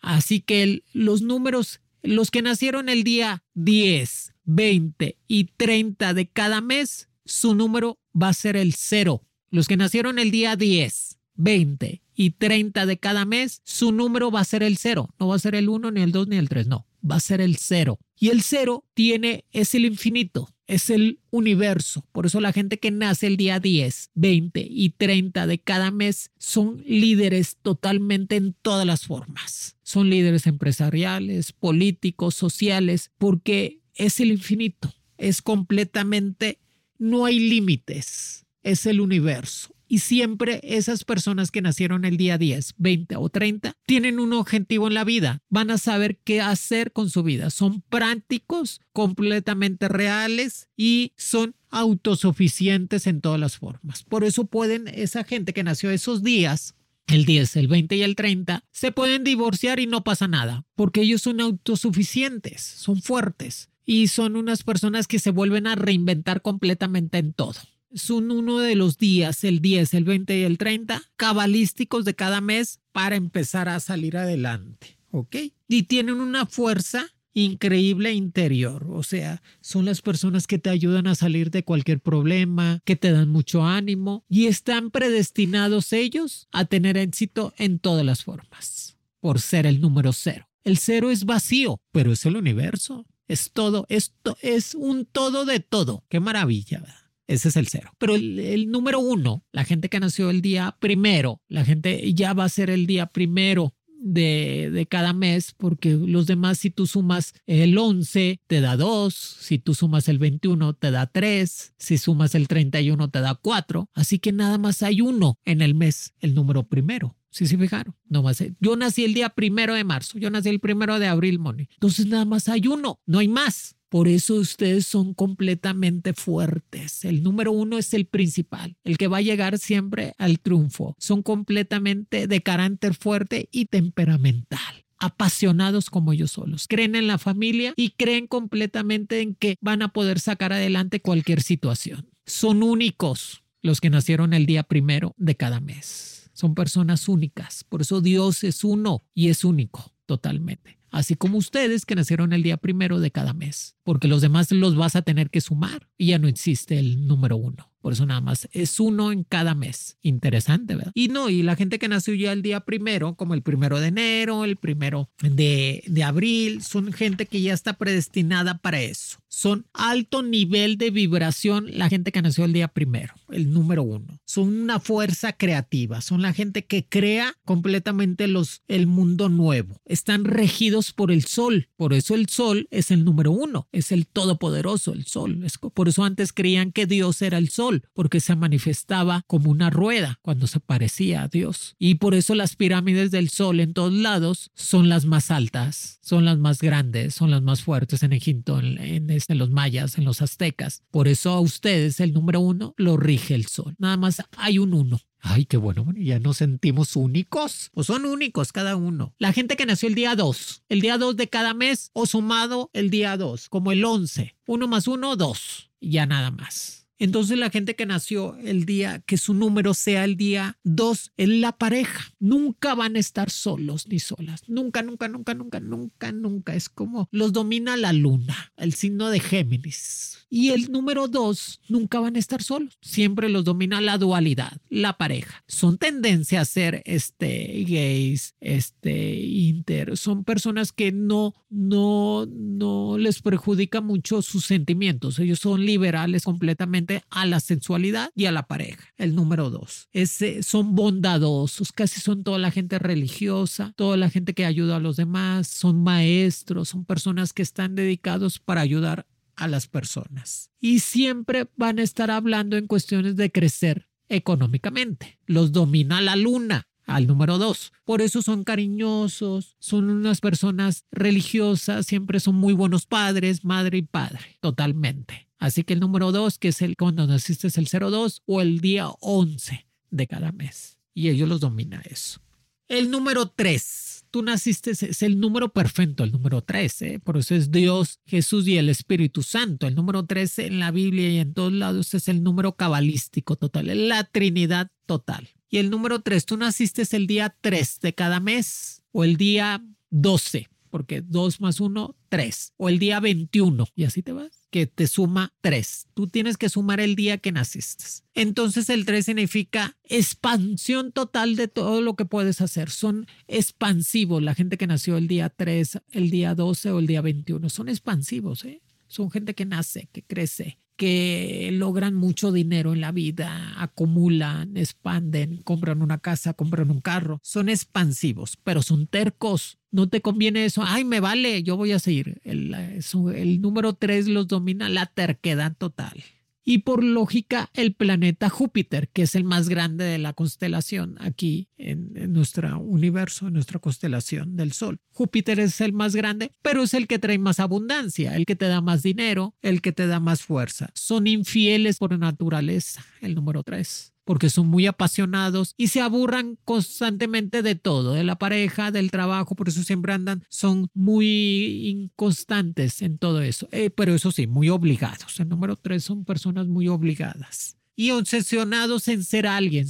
Así 0.00 0.40
que 0.40 0.82
los 0.94 1.20
números, 1.20 1.82
los 2.02 2.30
que 2.30 2.40
nacieron 2.40 2.88
el 2.88 3.04
día 3.04 3.44
10, 3.54 4.32
20 4.44 5.18
y 5.28 5.44
30 5.44 6.14
de 6.14 6.28
cada 6.28 6.62
mes, 6.62 7.09
su 7.32 7.54
número 7.54 7.98
va 8.14 8.28
a 8.28 8.34
ser 8.34 8.56
el 8.56 8.74
0 8.74 9.22
los 9.50 9.66
que 9.66 9.76
nacieron 9.76 10.18
el 10.18 10.30
día 10.30 10.54
10, 10.54 11.18
20 11.34 12.02
y 12.14 12.30
30 12.30 12.86
de 12.86 12.98
cada 12.98 13.24
mes, 13.24 13.62
su 13.64 13.90
número 13.90 14.30
va 14.30 14.40
a 14.40 14.44
ser 14.44 14.62
el 14.62 14.76
0. 14.76 15.12
No 15.18 15.28
va 15.28 15.36
a 15.36 15.40
ser 15.40 15.56
el 15.56 15.68
1, 15.68 15.90
ni 15.90 16.02
el 16.02 16.12
2, 16.12 16.28
ni 16.28 16.36
el 16.36 16.48
3, 16.48 16.68
no. 16.68 16.86
Va 17.08 17.16
a 17.16 17.20
ser 17.20 17.40
el 17.40 17.56
0. 17.56 17.98
Y 18.16 18.28
el 18.28 18.42
0 18.42 18.84
tiene, 18.94 19.44
es 19.50 19.74
el 19.74 19.86
infinito, 19.86 20.54
es 20.68 20.88
el 20.88 21.18
universo. 21.30 22.06
Por 22.12 22.26
eso 22.26 22.40
la 22.40 22.52
gente 22.52 22.78
que 22.78 22.92
nace 22.92 23.26
el 23.26 23.36
día 23.36 23.58
10, 23.58 24.10
20 24.14 24.66
y 24.70 24.90
30 24.90 25.46
de 25.48 25.58
cada 25.58 25.90
mes 25.90 26.30
son 26.38 26.84
líderes 26.86 27.56
totalmente 27.60 28.36
en 28.36 28.54
todas 28.62 28.86
las 28.86 29.06
formas. 29.06 29.76
Son 29.82 30.10
líderes 30.10 30.46
empresariales, 30.46 31.52
políticos, 31.52 32.36
sociales, 32.36 33.10
porque 33.18 33.80
es 33.94 34.20
el 34.20 34.30
infinito. 34.30 34.94
Es 35.16 35.42
completamente, 35.42 36.60
no 37.00 37.24
hay 37.24 37.40
límites 37.40 38.46
es 38.62 38.86
el 38.86 39.00
universo. 39.00 39.74
Y 39.88 39.98
siempre 39.98 40.60
esas 40.62 41.02
personas 41.02 41.50
que 41.50 41.62
nacieron 41.62 42.04
el 42.04 42.16
día 42.16 42.38
10, 42.38 42.74
20 42.76 43.16
o 43.16 43.28
30 43.28 43.76
tienen 43.86 44.20
un 44.20 44.32
objetivo 44.34 44.86
en 44.86 44.94
la 44.94 45.02
vida. 45.02 45.42
Van 45.48 45.72
a 45.72 45.78
saber 45.78 46.18
qué 46.22 46.40
hacer 46.40 46.92
con 46.92 47.10
su 47.10 47.24
vida. 47.24 47.50
Son 47.50 47.82
prácticos, 47.88 48.80
completamente 48.92 49.88
reales 49.88 50.68
y 50.76 51.12
son 51.16 51.56
autosuficientes 51.70 53.08
en 53.08 53.20
todas 53.20 53.40
las 53.40 53.56
formas. 53.56 54.04
Por 54.04 54.22
eso 54.22 54.44
pueden, 54.44 54.86
esa 54.86 55.24
gente 55.24 55.52
que 55.52 55.64
nació 55.64 55.90
esos 55.90 56.22
días, 56.22 56.76
el 57.08 57.24
10, 57.24 57.56
el 57.56 57.66
20 57.66 57.96
y 57.96 58.02
el 58.02 58.14
30, 58.14 58.62
se 58.70 58.92
pueden 58.92 59.24
divorciar 59.24 59.80
y 59.80 59.88
no 59.88 60.04
pasa 60.04 60.28
nada, 60.28 60.64
porque 60.76 61.00
ellos 61.00 61.22
son 61.22 61.40
autosuficientes, 61.40 62.60
son 62.60 63.02
fuertes 63.02 63.69
y 63.84 64.08
son 64.08 64.36
unas 64.36 64.62
personas 64.62 65.06
que 65.06 65.18
se 65.18 65.30
vuelven 65.30 65.66
a 65.66 65.74
reinventar 65.74 66.42
completamente 66.42 67.18
en 67.18 67.32
todo 67.32 67.60
son 67.92 68.30
uno 68.30 68.58
de 68.58 68.76
los 68.76 68.98
días, 68.98 69.44
el 69.44 69.60
10, 69.60 69.94
el 69.94 70.04
20 70.04 70.38
y 70.38 70.42
el 70.42 70.58
30, 70.58 71.02
cabalísticos 71.16 72.04
de 72.04 72.14
cada 72.14 72.40
mes 72.40 72.80
para 72.92 73.16
empezar 73.16 73.68
a 73.68 73.80
salir 73.80 74.16
adelante. 74.16 74.98
¿Ok? 75.10 75.36
Y 75.68 75.84
tienen 75.84 76.20
una 76.20 76.46
fuerza 76.46 77.06
increíble 77.32 78.12
interior, 78.12 78.86
o 78.90 79.04
sea, 79.04 79.40
son 79.60 79.84
las 79.84 80.02
personas 80.02 80.48
que 80.48 80.58
te 80.58 80.68
ayudan 80.68 81.06
a 81.06 81.14
salir 81.14 81.52
de 81.52 81.64
cualquier 81.64 82.00
problema, 82.00 82.80
que 82.84 82.96
te 82.96 83.12
dan 83.12 83.28
mucho 83.28 83.64
ánimo 83.64 84.24
y 84.28 84.46
están 84.46 84.90
predestinados 84.90 85.92
ellos 85.92 86.48
a 86.50 86.64
tener 86.64 86.96
éxito 86.96 87.54
en 87.56 87.78
todas 87.78 88.04
las 88.04 88.24
formas, 88.24 88.96
por 89.20 89.40
ser 89.40 89.66
el 89.66 89.80
número 89.80 90.12
cero. 90.12 90.48
El 90.64 90.76
cero 90.76 91.10
es 91.10 91.24
vacío, 91.24 91.80
pero 91.92 92.12
es 92.12 92.26
el 92.26 92.36
universo, 92.36 93.06
es 93.30 93.52
todo, 93.52 93.86
esto 93.88 94.36
es 94.42 94.74
un 94.74 95.06
todo 95.06 95.44
de 95.44 95.60
todo. 95.60 96.04
Qué 96.08 96.18
maravilla. 96.18 96.82
Ese 97.28 97.48
es 97.48 97.56
el 97.56 97.68
cero. 97.68 97.92
Pero 97.98 98.16
el, 98.16 98.68
número 98.72 98.98
uno, 98.98 99.44
la 99.52 99.64
gente 99.64 99.88
que 99.88 100.00
nació 100.00 100.30
el 100.30 100.42
día 100.42 100.76
primero, 100.80 101.40
la 101.46 101.64
gente 101.64 102.12
ya 102.12 102.32
va 102.32 102.42
a 102.42 102.48
ser 102.48 102.70
el 102.70 102.88
día 102.88 103.06
primero 103.06 103.72
de, 103.86 104.70
de, 104.72 104.86
cada 104.86 105.12
mes, 105.12 105.54
porque 105.56 105.92
los 105.92 106.26
demás, 106.26 106.58
si 106.58 106.70
tú 106.70 106.88
sumas 106.88 107.34
el 107.46 107.78
11, 107.78 108.40
te 108.48 108.60
da 108.60 108.76
2, 108.76 109.14
si 109.14 109.60
tú 109.60 109.74
sumas 109.74 110.08
el 110.08 110.18
21, 110.18 110.72
te 110.72 110.90
da 110.90 111.06
3, 111.06 111.74
si 111.78 111.98
sumas 111.98 112.34
el 112.34 112.48
31, 112.48 113.10
te 113.10 113.20
da 113.20 113.36
4. 113.36 113.88
Así 113.94 114.18
que 114.18 114.32
nada 114.32 114.58
más 114.58 114.82
hay 114.82 115.02
uno 115.02 115.38
en 115.44 115.62
el 115.62 115.76
mes, 115.76 116.14
el 116.18 116.34
número 116.34 116.64
primero. 116.66 117.16
Sí, 117.30 117.46
sí, 117.46 117.56
fijaron. 117.56 117.94
No 118.08 118.22
más. 118.22 118.42
Yo 118.60 118.76
nací 118.76 119.04
el 119.04 119.14
día 119.14 119.30
primero 119.30 119.74
de 119.74 119.84
marzo, 119.84 120.18
yo 120.18 120.30
nací 120.30 120.48
el 120.48 120.60
primero 120.60 120.98
de 120.98 121.06
abril, 121.06 121.38
Moni. 121.38 121.68
Entonces 121.74 122.06
nada 122.06 122.24
más 122.24 122.48
hay 122.48 122.66
uno, 122.66 123.00
no 123.06 123.18
hay 123.18 123.28
más. 123.28 123.76
Por 123.88 124.06
eso 124.06 124.36
ustedes 124.36 124.86
son 124.86 125.14
completamente 125.14 126.14
fuertes. 126.14 127.04
El 127.04 127.24
número 127.24 127.50
uno 127.50 127.76
es 127.76 127.92
el 127.92 128.06
principal, 128.06 128.76
el 128.84 128.96
que 128.96 129.08
va 129.08 129.16
a 129.16 129.22
llegar 129.22 129.58
siempre 129.58 130.14
al 130.16 130.38
triunfo. 130.38 130.94
Son 130.98 131.24
completamente 131.24 132.28
de 132.28 132.40
carácter 132.40 132.94
fuerte 132.94 133.48
y 133.50 133.66
temperamental 133.66 134.84
apasionados 135.00 135.88
como 135.90 136.12
ellos 136.12 136.32
solos. 136.32 136.66
Creen 136.68 136.94
en 136.94 137.06
la 137.06 137.18
familia 137.18 137.72
y 137.74 137.90
creen 137.90 138.26
completamente 138.26 139.22
en 139.22 139.34
que 139.34 139.56
van 139.60 139.82
a 139.82 139.88
poder 139.88 140.20
sacar 140.20 140.52
adelante 140.52 141.00
cualquier 141.00 141.42
situación. 141.42 142.10
Son 142.26 142.62
únicos 142.62 143.42
los 143.62 143.80
que 143.80 143.90
nacieron 143.90 144.34
el 144.34 144.46
día 144.46 144.62
primero 144.62 145.14
de 145.16 145.36
cada 145.36 145.58
mes. 145.58 146.19
Son 146.40 146.54
personas 146.54 147.06
únicas. 147.06 147.64
Por 147.64 147.82
eso 147.82 148.00
Dios 148.00 148.44
es 148.44 148.64
uno 148.64 149.04
y 149.14 149.28
es 149.28 149.44
único 149.44 149.92
totalmente 150.06 150.80
así 150.90 151.14
como 151.14 151.38
ustedes 151.38 151.86
que 151.86 151.94
nacieron 151.94 152.32
el 152.32 152.42
día 152.42 152.56
primero 152.56 153.00
de 153.00 153.10
cada 153.10 153.32
mes, 153.32 153.76
porque 153.84 154.08
los 154.08 154.20
demás 154.20 154.50
los 154.50 154.76
vas 154.76 154.96
a 154.96 155.02
tener 155.02 155.30
que 155.30 155.40
sumar 155.40 155.88
y 155.96 156.06
ya 156.06 156.18
no 156.18 156.28
existe 156.28 156.78
el 156.78 157.06
número 157.06 157.36
uno. 157.36 157.70
Por 157.80 157.94
eso 157.94 158.04
nada 158.04 158.20
más 158.20 158.46
es 158.52 158.78
uno 158.78 159.10
en 159.10 159.24
cada 159.24 159.54
mes. 159.54 159.96
Interesante, 160.02 160.76
¿verdad? 160.76 160.92
Y 160.94 161.08
no, 161.08 161.30
y 161.30 161.42
la 161.42 161.56
gente 161.56 161.78
que 161.78 161.88
nació 161.88 162.12
ya 162.12 162.32
el 162.32 162.42
día 162.42 162.60
primero, 162.60 163.14
como 163.14 163.32
el 163.32 163.42
primero 163.42 163.80
de 163.80 163.86
enero, 163.86 164.44
el 164.44 164.56
primero 164.56 165.08
de, 165.22 165.82
de 165.86 166.04
abril, 166.04 166.62
son 166.62 166.92
gente 166.92 167.24
que 167.24 167.40
ya 167.40 167.54
está 167.54 167.72
predestinada 167.72 168.58
para 168.58 168.82
eso. 168.82 169.18
Son 169.32 169.66
alto 169.72 170.22
nivel 170.22 170.76
de 170.76 170.90
vibración 170.90 171.66
la 171.70 171.88
gente 171.88 172.10
que 172.10 172.20
nació 172.20 172.44
el 172.44 172.52
día 172.52 172.66
primero, 172.66 173.14
el 173.30 173.52
número 173.52 173.84
uno. 173.84 174.20
Son 174.26 174.48
una 174.48 174.80
fuerza 174.80 175.32
creativa, 175.32 176.00
son 176.00 176.20
la 176.20 176.32
gente 176.32 176.66
que 176.66 176.84
crea 176.86 177.34
completamente 177.44 178.26
los, 178.26 178.62
el 178.66 178.88
mundo 178.88 179.28
nuevo. 179.28 179.80
Están 179.86 180.24
regidos 180.24 180.92
por 180.92 181.12
el 181.12 181.24
sol, 181.24 181.68
por 181.76 181.94
eso 181.94 182.16
el 182.16 182.28
sol 182.28 182.66
es 182.72 182.90
el 182.90 183.04
número 183.04 183.30
uno, 183.30 183.68
es 183.70 183.92
el 183.92 184.08
todopoderoso, 184.08 184.92
el 184.92 185.06
sol. 185.06 185.46
por 185.74 185.88
eso 185.88 186.02
antes 186.02 186.32
creían 186.32 186.72
que 186.72 186.86
Dios 186.86 187.22
era 187.22 187.38
el 187.38 187.50
sol 187.50 187.84
porque 187.92 188.18
se 188.18 188.34
manifestaba 188.34 189.22
como 189.28 189.50
una 189.50 189.70
rueda 189.70 190.18
cuando 190.22 190.48
se 190.48 190.58
parecía 190.58 191.22
a 191.22 191.28
Dios. 191.28 191.76
Y 191.78 191.96
por 191.96 192.14
eso 192.14 192.34
las 192.34 192.56
pirámides 192.56 193.12
del 193.12 193.30
sol 193.30 193.60
en 193.60 193.74
todos 193.74 193.92
lados 193.92 194.50
son 194.54 194.88
las 194.88 195.04
más 195.04 195.30
altas, 195.30 195.98
son 196.02 196.24
las 196.24 196.38
más 196.38 196.60
grandes, 196.60 197.14
son 197.14 197.30
las 197.30 197.42
más 197.42 197.62
fuertes 197.62 198.02
en 198.02 198.12
Egipto, 198.12 198.58
en, 198.58 199.19
este, 199.20 199.34
los 199.34 199.50
mayas, 199.50 199.98
en 199.98 200.04
los 200.04 200.22
aztecas. 200.22 200.82
Por 200.90 201.06
eso 201.08 201.30
a 201.30 201.40
ustedes 201.40 202.00
el 202.00 202.14
número 202.14 202.40
uno 202.40 202.74
lo 202.78 202.96
rige 202.96 203.34
el 203.34 203.46
sol. 203.46 203.74
Nada 203.78 203.96
más 203.98 204.22
hay 204.36 204.58
un 204.58 204.72
uno. 204.72 204.98
Ay, 205.22 205.44
qué 205.44 205.58
bueno, 205.58 205.86
ya 205.94 206.18
nos 206.18 206.38
sentimos 206.38 206.96
únicos. 206.96 207.70
O 207.74 207.84
son 207.84 208.06
únicos 208.06 208.52
cada 208.52 208.76
uno. 208.76 209.14
La 209.18 209.32
gente 209.32 209.56
que 209.56 209.66
nació 209.66 209.88
el 209.88 209.94
día 209.94 210.16
2, 210.16 210.64
el 210.70 210.80
día 210.80 210.96
2 210.96 211.16
de 211.16 211.28
cada 211.28 211.52
mes 211.52 211.90
o 211.92 212.06
sumado 212.06 212.70
el 212.72 212.88
día 212.88 213.16
2, 213.18 213.50
como 213.50 213.72
el 213.72 213.84
11. 213.84 214.36
Uno 214.46 214.66
más 214.66 214.88
uno, 214.88 215.16
dos. 215.16 215.70
Ya 215.80 216.06
nada 216.06 216.30
más. 216.30 216.79
Entonces 217.00 217.38
la 217.38 217.48
gente 217.48 217.74
que 217.74 217.86
nació 217.86 218.36
el 218.36 218.66
día, 218.66 219.02
que 219.06 219.16
su 219.16 219.32
número 219.32 219.72
sea 219.72 220.04
el 220.04 220.16
día 220.16 220.58
2, 220.64 221.12
es 221.16 221.28
la 221.28 221.52
pareja. 221.52 222.12
Nunca 222.20 222.74
van 222.74 222.94
a 222.94 222.98
estar 222.98 223.30
solos 223.30 223.88
ni 223.88 223.98
solas. 223.98 224.42
Nunca, 224.48 224.82
nunca, 224.82 225.08
nunca, 225.08 225.32
nunca, 225.34 225.60
nunca, 225.60 226.12
nunca. 226.12 226.54
Es 226.54 226.68
como 226.68 227.08
los 227.10 227.32
domina 227.32 227.78
la 227.78 227.94
luna. 227.94 228.52
el 228.58 228.74
signo 228.74 229.08
de 229.08 229.18
Géminis. 229.18 230.18
Y 230.32 230.50
el 230.50 230.70
número 230.70 231.08
dos, 231.08 231.60
nunca 231.68 231.98
van 231.98 232.14
a 232.14 232.18
estar 232.18 232.42
solos. 232.42 232.78
Siempre 232.82 233.28
los 233.28 233.44
domina 233.44 233.80
la 233.80 233.98
dualidad, 233.98 234.60
la 234.68 234.96
pareja. 234.96 235.42
Son 235.48 235.78
tendencia 235.78 236.42
a 236.42 236.44
ser 236.44 236.82
este, 236.84 237.64
gays, 237.66 238.36
este, 238.40 239.18
inter. 239.18 239.96
Son 239.96 240.22
personas 240.22 240.70
que 240.70 240.92
no, 240.92 241.34
no, 241.48 242.26
no 242.26 242.98
les 242.98 243.22
perjudica 243.22 243.80
mucho 243.80 244.22
sus 244.22 244.44
sentimientos. 244.44 245.18
Ellos 245.18 245.40
son 245.40 245.64
liberales 245.64 246.24
completamente 246.24 246.89
a 247.10 247.26
la 247.26 247.40
sensualidad 247.40 248.10
y 248.14 248.26
a 248.26 248.32
la 248.32 248.46
pareja. 248.46 248.84
El 248.96 249.14
número 249.14 249.50
dos. 249.50 249.88
Ese, 249.92 250.42
son 250.42 250.74
bondadosos, 250.74 251.72
casi 251.72 252.00
son 252.00 252.24
toda 252.24 252.38
la 252.38 252.50
gente 252.50 252.78
religiosa, 252.78 253.72
toda 253.76 253.96
la 253.96 254.10
gente 254.10 254.34
que 254.34 254.44
ayuda 254.44 254.76
a 254.76 254.80
los 254.80 254.96
demás, 254.96 255.48
son 255.48 255.82
maestros, 255.82 256.70
son 256.70 256.84
personas 256.84 257.32
que 257.32 257.42
están 257.42 257.74
dedicados 257.74 258.38
para 258.38 258.60
ayudar 258.60 259.06
a 259.36 259.48
las 259.48 259.66
personas. 259.66 260.50
Y 260.60 260.80
siempre 260.80 261.48
van 261.56 261.78
a 261.78 261.82
estar 261.82 262.10
hablando 262.10 262.56
en 262.56 262.66
cuestiones 262.66 263.16
de 263.16 263.32
crecer 263.32 263.88
económicamente. 264.08 265.18
Los 265.26 265.52
domina 265.52 266.00
la 266.00 266.16
luna 266.16 266.66
al 266.86 267.06
número 267.06 267.38
dos. 267.38 267.72
Por 267.84 268.02
eso 268.02 268.20
son 268.20 268.44
cariñosos, 268.44 269.56
son 269.58 269.88
unas 269.88 270.20
personas 270.20 270.84
religiosas, 270.90 271.86
siempre 271.86 272.20
son 272.20 272.34
muy 272.34 272.52
buenos 272.52 272.86
padres, 272.86 273.44
madre 273.44 273.78
y 273.78 273.82
padre, 273.82 274.38
totalmente. 274.40 275.29
Así 275.40 275.64
que 275.64 275.72
el 275.72 275.80
número 275.80 276.12
dos, 276.12 276.38
que 276.38 276.48
es 276.48 276.62
el 276.62 276.76
cuando 276.76 277.04
naciste 277.08 277.48
es 277.48 277.58
el 277.58 277.66
02 277.66 278.22
o 278.26 278.40
el 278.40 278.60
día 278.60 278.86
11 279.00 279.66
de 279.90 280.06
cada 280.06 280.30
mes. 280.30 280.78
Y 280.94 281.08
ellos 281.08 281.28
los 281.28 281.40
domina 281.40 281.82
eso. 281.84 282.20
El 282.68 282.92
número 282.92 283.26
tres 283.26 283.90
tú 284.10 284.22
naciste, 284.22 284.72
es 284.72 285.02
el 285.02 285.18
número 285.20 285.52
perfecto, 285.52 286.04
el 286.04 286.12
número 286.12 286.42
13. 286.42 286.98
Por 286.98 287.16
eso 287.16 287.34
es 287.34 287.50
Dios, 287.50 288.00
Jesús 288.06 288.46
y 288.48 288.58
el 288.58 288.68
Espíritu 288.68 289.22
Santo. 289.22 289.66
El 289.66 289.74
número 289.74 290.04
13 290.04 290.46
en 290.46 290.58
la 290.58 290.70
Biblia 290.70 291.08
y 291.08 291.18
en 291.18 291.32
todos 291.32 291.52
lados 291.52 291.94
es 291.94 292.08
el 292.08 292.22
número 292.22 292.56
cabalístico 292.56 293.36
total, 293.36 293.88
la 293.88 294.04
Trinidad 294.04 294.70
total. 294.86 295.28
Y 295.48 295.58
el 295.58 295.70
número 295.70 296.00
3, 296.00 296.26
tú 296.26 296.36
naciste 296.36 296.84
el 296.96 297.06
día 297.06 297.34
3 297.40 297.80
de 297.80 297.94
cada 297.94 298.20
mes 298.20 298.82
o 298.92 299.04
el 299.04 299.16
día 299.16 299.64
12 299.90 300.48
porque 300.70 301.02
2 301.02 301.40
más 301.40 301.60
1, 301.60 301.96
3. 302.08 302.54
O 302.56 302.68
el 302.68 302.78
día 302.78 303.00
21, 303.00 303.66
y 303.74 303.84
así 303.84 304.02
te 304.02 304.12
vas, 304.12 304.39
que 304.50 304.66
te 304.66 304.86
suma 304.86 305.32
3. 305.40 305.86
Tú 305.94 306.06
tienes 306.06 306.36
que 306.36 306.48
sumar 306.48 306.80
el 306.80 306.96
día 306.96 307.18
que 307.18 307.32
naciste. 307.32 307.84
Entonces 308.14 308.68
el 308.68 308.84
3 308.84 309.04
significa 309.04 309.76
expansión 309.84 310.92
total 310.92 311.36
de 311.36 311.48
todo 311.48 311.80
lo 311.80 311.96
que 311.96 312.04
puedes 312.04 312.40
hacer. 312.40 312.70
Son 312.70 313.06
expansivos. 313.28 314.22
La 314.22 314.34
gente 314.34 314.58
que 314.58 314.66
nació 314.66 314.96
el 314.96 315.08
día 315.08 315.30
3, 315.30 315.80
el 315.92 316.10
día 316.10 316.34
12 316.34 316.70
o 316.72 316.78
el 316.78 316.86
día 316.86 317.00
21 317.00 317.48
son 317.48 317.68
expansivos. 317.68 318.44
¿eh? 318.44 318.62
Son 318.88 319.10
gente 319.10 319.34
que 319.34 319.46
nace, 319.46 319.88
que 319.92 320.02
crece, 320.02 320.58
que 320.80 321.50
logran 321.52 321.94
mucho 321.94 322.32
dinero 322.32 322.72
en 322.72 322.80
la 322.80 322.90
vida, 322.90 323.52
acumulan, 323.58 324.56
expanden, 324.56 325.36
compran 325.42 325.82
una 325.82 325.98
casa, 325.98 326.32
compran 326.32 326.70
un 326.70 326.80
carro. 326.80 327.20
Son 327.22 327.50
expansivos, 327.50 328.38
pero 328.42 328.62
son 328.62 328.86
tercos. 328.86 329.58
No 329.70 329.90
te 329.90 330.00
conviene 330.00 330.46
eso. 330.46 330.62
Ay, 330.64 330.86
me 330.86 331.00
vale, 331.00 331.42
yo 331.42 331.58
voy 331.58 331.72
a 331.72 331.78
seguir. 331.78 332.22
El, 332.24 332.54
el 332.54 333.42
número 333.42 333.74
tres 333.74 334.08
los 334.08 334.26
domina 334.26 334.70
la 334.70 334.86
terquedad 334.86 335.54
total 335.54 336.02
y 336.50 336.58
por 336.58 336.82
lógica 336.82 337.48
el 337.54 337.74
planeta 337.74 338.28
Júpiter, 338.28 338.88
que 338.88 339.02
es 339.02 339.14
el 339.14 339.22
más 339.22 339.48
grande 339.48 339.84
de 339.84 339.98
la 339.98 340.14
constelación 340.14 340.96
aquí 340.98 341.48
en, 341.56 342.12
nuestro 342.12 342.58
universo, 342.58 343.28
en 343.28 343.34
nuestra 343.34 343.60
constelación 343.60 344.34
del 344.34 344.50
Sol. 344.50 344.80
Júpiter 344.90 345.38
es 345.38 345.60
el 345.60 345.72
más 345.72 345.94
grande, 345.94 346.32
pero 346.42 346.64
es 346.64 346.74
el 346.74 346.88
que 346.88 346.98
trae 346.98 347.18
más 347.18 347.38
abundancia, 347.38 348.16
el 348.16 348.26
que 348.26 348.34
te 348.34 348.48
da 348.48 348.60
más 348.60 348.82
dinero, 348.82 349.36
el 349.42 349.62
que 349.62 349.70
te 349.70 349.86
da 349.86 350.00
más 350.00 350.22
fuerza. 350.22 350.70
Son 350.74 351.06
infieles 351.06 351.78
por 351.78 351.96
naturaleza, 351.96 352.84
el 353.00 353.14
número 353.14 353.44
3 353.44 353.92
porque 354.10 354.28
son 354.28 354.48
muy 354.48 354.66
apasionados 354.66 355.54
y 355.56 355.68
se 355.68 355.80
aburran 355.80 356.36
constantemente 356.44 357.42
de 357.42 357.54
todo, 357.54 357.92
de 357.92 358.02
la 358.02 358.18
pareja, 358.18 358.72
del 358.72 358.90
trabajo, 358.90 359.36
por 359.36 359.48
eso 359.48 359.62
siempre 359.62 359.92
andan, 359.92 360.24
son 360.28 360.68
muy 360.74 361.68
inconstantes 361.68 362.82
en 362.82 362.98
todo 362.98 363.22
eso, 363.22 363.46
eh, 363.52 363.70
pero 363.70 363.94
eso 363.94 364.10
sí, 364.10 364.26
muy 364.26 364.48
obligados. 364.48 365.20
El 365.20 365.28
número 365.28 365.54
tres 365.54 365.84
son 365.84 366.04
personas 366.04 366.48
muy 366.48 366.66
obligadas 366.66 367.56
y 367.76 367.92
obsesionados 367.92 368.88
en 368.88 369.04
ser 369.04 369.28
alguien. 369.28 369.68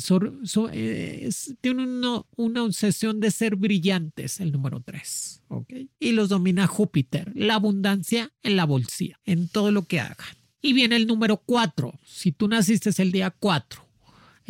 Eh, 0.73 1.29
tienen 1.61 2.03
una 2.37 2.63
obsesión 2.63 3.21
de 3.21 3.31
ser 3.33 3.57
brillantes, 3.57 4.41
el 4.41 4.53
número 4.53 4.81
tres. 4.81 5.43
¿okay? 5.49 5.91
Y 6.01 6.13
los 6.13 6.31
domina 6.31 6.67
Júpiter, 6.67 7.31
la 7.35 7.57
abundancia 7.57 8.33
en 8.43 8.57
la 8.57 8.65
bolsilla, 8.65 9.21
en 9.27 9.49
todo 9.49 9.71
lo 9.71 9.83
que 9.83 10.01
hagan. 10.01 10.35
Y 10.63 10.73
viene 10.73 10.97
el 10.97 11.07
número 11.07 11.37
cuatro. 11.37 12.01
Si 12.07 12.33
tú 12.33 12.49
naciste 12.49 12.91
el 13.03 13.13
día 13.13 13.29
cuatro, 13.39 13.90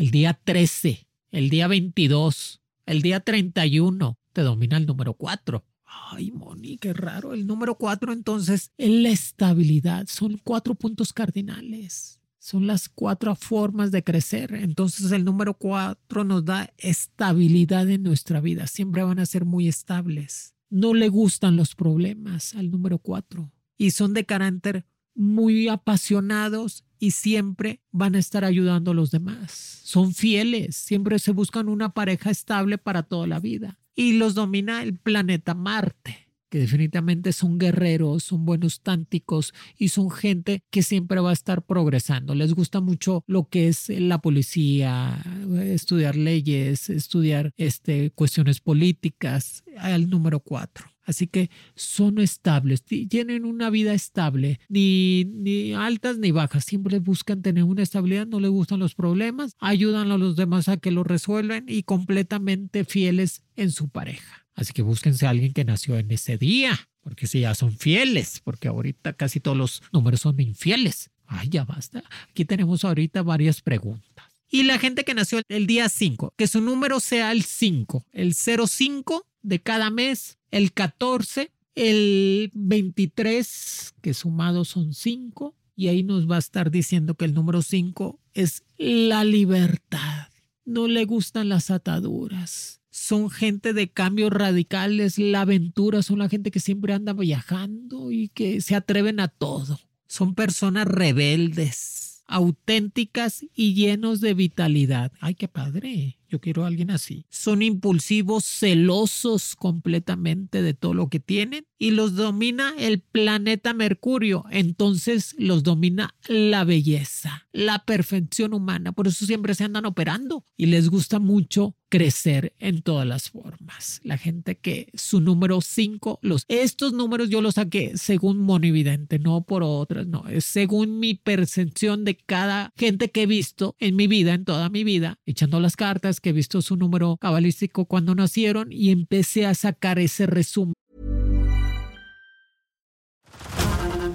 el 0.00 0.10
día 0.10 0.32
13, 0.32 1.06
el 1.30 1.50
día 1.50 1.68
22, 1.68 2.62
el 2.86 3.02
día 3.02 3.20
31, 3.20 4.18
te 4.32 4.40
domina 4.40 4.78
el 4.78 4.86
número 4.86 5.12
4. 5.12 5.62
Ay, 5.84 6.30
Moni, 6.30 6.78
qué 6.78 6.94
raro. 6.94 7.34
El 7.34 7.46
número 7.46 7.74
4 7.74 8.14
entonces 8.14 8.72
es 8.78 8.90
la 8.90 9.10
estabilidad. 9.10 10.06
Son 10.08 10.40
cuatro 10.42 10.74
puntos 10.74 11.12
cardinales. 11.12 12.18
Son 12.38 12.66
las 12.66 12.88
cuatro 12.88 13.34
formas 13.34 13.90
de 13.90 14.02
crecer. 14.02 14.54
Entonces 14.54 15.12
el 15.12 15.22
número 15.22 15.52
4 15.52 16.24
nos 16.24 16.46
da 16.46 16.72
estabilidad 16.78 17.86
en 17.90 18.02
nuestra 18.02 18.40
vida. 18.40 18.66
Siempre 18.68 19.02
van 19.02 19.18
a 19.18 19.26
ser 19.26 19.44
muy 19.44 19.68
estables. 19.68 20.54
No 20.70 20.94
le 20.94 21.10
gustan 21.10 21.56
los 21.56 21.74
problemas 21.74 22.54
al 22.54 22.70
número 22.70 22.96
4 23.00 23.52
y 23.76 23.90
son 23.90 24.14
de 24.14 24.24
carácter 24.24 24.86
muy 25.14 25.68
apasionados 25.68 26.84
y 26.98 27.12
siempre 27.12 27.80
van 27.90 28.14
a 28.14 28.18
estar 28.18 28.44
ayudando 28.44 28.90
a 28.90 28.94
los 28.94 29.10
demás. 29.10 29.80
Son 29.84 30.14
fieles, 30.14 30.76
siempre 30.76 31.18
se 31.18 31.32
buscan 31.32 31.68
una 31.68 31.92
pareja 31.92 32.30
estable 32.30 32.78
para 32.78 33.02
toda 33.02 33.26
la 33.26 33.40
vida. 33.40 33.78
Y 33.94 34.14
los 34.14 34.34
domina 34.34 34.82
el 34.82 34.96
planeta 34.96 35.54
Marte 35.54 36.29
que 36.50 36.58
definitivamente 36.58 37.32
son 37.32 37.58
guerreros, 37.58 38.24
son 38.24 38.44
buenos 38.44 38.80
tánticos 38.82 39.54
y 39.78 39.88
son 39.88 40.10
gente 40.10 40.62
que 40.70 40.82
siempre 40.82 41.20
va 41.20 41.30
a 41.30 41.34
estar 41.34 41.62
progresando. 41.62 42.34
Les 42.34 42.52
gusta 42.52 42.80
mucho 42.80 43.24
lo 43.26 43.48
que 43.48 43.68
es 43.68 43.88
la 43.88 44.18
policía, 44.18 45.22
estudiar 45.62 46.16
leyes, 46.16 46.90
estudiar 46.90 47.52
este, 47.56 48.10
cuestiones 48.10 48.60
políticas, 48.60 49.64
al 49.78 50.10
número 50.10 50.40
cuatro. 50.40 50.86
Así 51.04 51.26
que 51.26 51.50
son 51.74 52.18
estables, 52.18 52.84
tienen 52.84 53.44
una 53.44 53.70
vida 53.70 53.94
estable, 53.94 54.60
ni, 54.68 55.24
ni 55.24 55.72
altas 55.72 56.18
ni 56.18 56.30
bajas, 56.30 56.64
siempre 56.64 57.00
buscan 57.00 57.42
tener 57.42 57.64
una 57.64 57.82
estabilidad, 57.82 58.28
no 58.28 58.38
les 58.38 58.50
gustan 58.50 58.78
los 58.78 58.94
problemas, 58.94 59.56
ayudan 59.58 60.12
a 60.12 60.18
los 60.18 60.36
demás 60.36 60.68
a 60.68 60.76
que 60.76 60.92
lo 60.92 61.02
resuelvan 61.02 61.64
y 61.66 61.82
completamente 61.82 62.84
fieles 62.84 63.42
en 63.56 63.72
su 63.72 63.88
pareja. 63.88 64.39
Así 64.54 64.72
que 64.72 64.82
búsquense 64.82 65.26
a 65.26 65.30
alguien 65.30 65.52
que 65.52 65.64
nació 65.64 65.98
en 65.98 66.10
ese 66.10 66.36
día, 66.36 66.88
porque 67.00 67.26
si 67.26 67.40
ya 67.40 67.54
son 67.54 67.76
fieles, 67.76 68.40
porque 68.44 68.68
ahorita 68.68 69.14
casi 69.14 69.40
todos 69.40 69.56
los 69.56 69.82
números 69.92 70.20
son 70.20 70.40
infieles. 70.40 71.10
Ay, 71.26 71.48
ya 71.48 71.64
basta. 71.64 72.02
Aquí 72.28 72.44
tenemos 72.44 72.84
ahorita 72.84 73.22
varias 73.22 73.62
preguntas. 73.62 74.26
Y 74.50 74.64
la 74.64 74.78
gente 74.78 75.04
que 75.04 75.14
nació 75.14 75.40
el 75.48 75.66
día 75.66 75.88
5, 75.88 76.34
que 76.36 76.48
su 76.48 76.60
número 76.60 76.98
sea 76.98 77.30
el 77.30 77.44
5, 77.44 78.04
el 78.12 78.34
05 78.34 79.26
de 79.42 79.62
cada 79.62 79.90
mes, 79.90 80.38
el 80.50 80.72
14, 80.72 81.52
el 81.76 82.50
23, 82.54 83.94
que 84.02 84.12
sumados 84.12 84.68
son 84.68 84.92
5, 84.92 85.54
y 85.76 85.88
ahí 85.88 86.02
nos 86.02 86.28
va 86.28 86.36
a 86.36 86.40
estar 86.40 86.70
diciendo 86.70 87.14
que 87.14 87.24
el 87.24 87.32
número 87.32 87.62
5 87.62 88.18
es 88.34 88.64
la 88.76 89.24
libertad. 89.24 90.28
No 90.64 90.88
le 90.88 91.04
gustan 91.04 91.48
las 91.48 91.70
ataduras 91.70 92.79
son 93.00 93.30
gente 93.30 93.72
de 93.72 93.88
cambios 93.88 94.30
radicales, 94.30 95.18
la 95.18 95.40
aventura, 95.40 96.02
son 96.02 96.18
la 96.18 96.28
gente 96.28 96.50
que 96.50 96.60
siempre 96.60 96.92
anda 96.92 97.14
viajando 97.14 98.12
y 98.12 98.28
que 98.28 98.60
se 98.60 98.74
atreven 98.74 99.20
a 99.20 99.28
todo. 99.28 99.80
Son 100.06 100.34
personas 100.34 100.86
rebeldes, 100.86 102.22
auténticas 102.26 103.46
y 103.54 103.72
llenos 103.72 104.20
de 104.20 104.34
vitalidad. 104.34 105.12
Ay, 105.18 105.34
qué 105.34 105.48
padre. 105.48 106.18
Yo 106.28 106.40
quiero 106.40 106.62
a 106.62 106.66
alguien 106.66 106.90
así. 106.90 107.24
Son 107.30 107.62
impulsivos, 107.62 108.44
celosos 108.44 109.56
completamente 109.56 110.60
de 110.60 110.74
todo 110.74 110.92
lo 110.92 111.08
que 111.08 111.20
tienen 111.20 111.64
y 111.78 111.92
los 111.92 112.16
domina 112.16 112.74
el 112.78 113.00
planeta 113.00 113.72
Mercurio. 113.72 114.44
Entonces 114.50 115.34
los 115.38 115.62
domina 115.62 116.14
la 116.28 116.64
belleza, 116.64 117.48
la 117.52 117.84
perfección 117.86 118.52
humana. 118.52 118.92
Por 118.92 119.08
eso 119.08 119.24
siempre 119.24 119.54
se 119.54 119.64
andan 119.64 119.86
operando 119.86 120.44
y 120.56 120.66
les 120.66 120.90
gusta 120.90 121.18
mucho 121.18 121.76
crecer 121.90 122.54
en 122.58 122.80
todas 122.80 123.06
las 123.06 123.28
formas. 123.28 124.00
La 124.02 124.16
gente 124.16 124.56
que 124.56 124.88
su 124.94 125.20
número 125.20 125.60
5, 125.60 126.20
los 126.22 126.46
estos 126.48 126.94
números 126.94 127.28
yo 127.28 127.42
los 127.42 127.56
saqué 127.56 127.92
según 127.96 128.38
Monividente, 128.38 129.18
no 129.18 129.42
por 129.42 129.62
otras, 129.62 130.06
no, 130.06 130.24
es 130.28 130.46
según 130.46 130.98
mi 131.00 131.14
percepción 131.14 132.04
de 132.04 132.16
cada 132.16 132.72
gente 132.76 133.10
que 133.10 133.24
he 133.24 133.26
visto 133.26 133.76
en 133.78 133.96
mi 133.96 134.06
vida, 134.06 134.32
en 134.32 134.44
toda 134.44 134.70
mi 134.70 134.84
vida, 134.84 135.18
echando 135.26 135.60
las 135.60 135.76
cartas, 135.76 136.20
que 136.20 136.30
he 136.30 136.32
visto 136.32 136.62
su 136.62 136.76
número 136.76 137.18
cabalístico 137.20 137.84
cuando 137.84 138.14
nacieron 138.14 138.72
y 138.72 138.90
empecé 138.90 139.44
a 139.44 139.54
sacar 139.54 139.98
ese 139.98 140.26
resumen. 140.26 140.74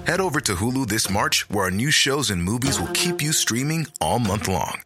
Head 0.06 0.20
over 0.20 0.40
to 0.40 0.54
Hulu 0.54 0.86
this 0.86 1.10
March, 1.10 1.46
where 1.50 1.64
our 1.64 1.70
new 1.70 1.90
shows 1.90 2.30
and 2.30 2.40
movies 2.40 2.78
will 2.78 2.92
keep 2.92 3.20
you 3.20 3.32
streaming 3.32 3.86
all 4.00 4.20
month 4.20 4.46
long. 4.46 4.85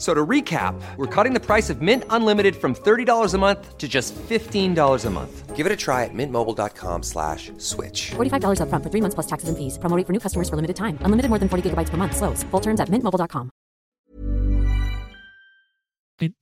So 0.00 0.14
to 0.14 0.26
recap, 0.26 0.80
we're 0.96 1.14
cutting 1.14 1.34
the 1.34 1.44
price 1.44 1.68
of 1.68 1.82
Mint 1.82 2.04
Unlimited 2.08 2.56
from 2.56 2.74
$30 2.74 3.34
a 3.34 3.38
month 3.38 3.76
to 3.76 3.86
just 3.86 4.14
$15 4.14 5.04
a 5.04 5.10
month. 5.10 5.54
Give 5.54 5.66
it 5.66 5.72
a 5.72 5.76
try 5.76 6.04
at 6.04 6.14
mintmobile.com 6.14 7.02
slash 7.02 7.52
switch. 7.58 8.12
$45 8.16 8.60
upfront 8.64 8.82
for 8.82 8.88
three 8.88 9.02
months 9.02 9.14
plus 9.14 9.26
taxes 9.26 9.50
and 9.50 9.58
fees. 9.58 9.76
Promoting 9.76 10.06
for 10.06 10.14
new 10.14 10.18
customers 10.18 10.48
for 10.48 10.56
limited 10.56 10.76
time. 10.76 10.96
Unlimited 11.04 11.28
more 11.28 11.38
than 11.38 11.50
40 11.50 11.68
gigabytes 11.68 11.90
per 11.90 11.98
month. 11.98 12.16
Slows. 12.16 12.42
Full 12.50 12.62
terms 12.62 12.80
at 12.80 12.88
mintmobile.com. 12.88 13.50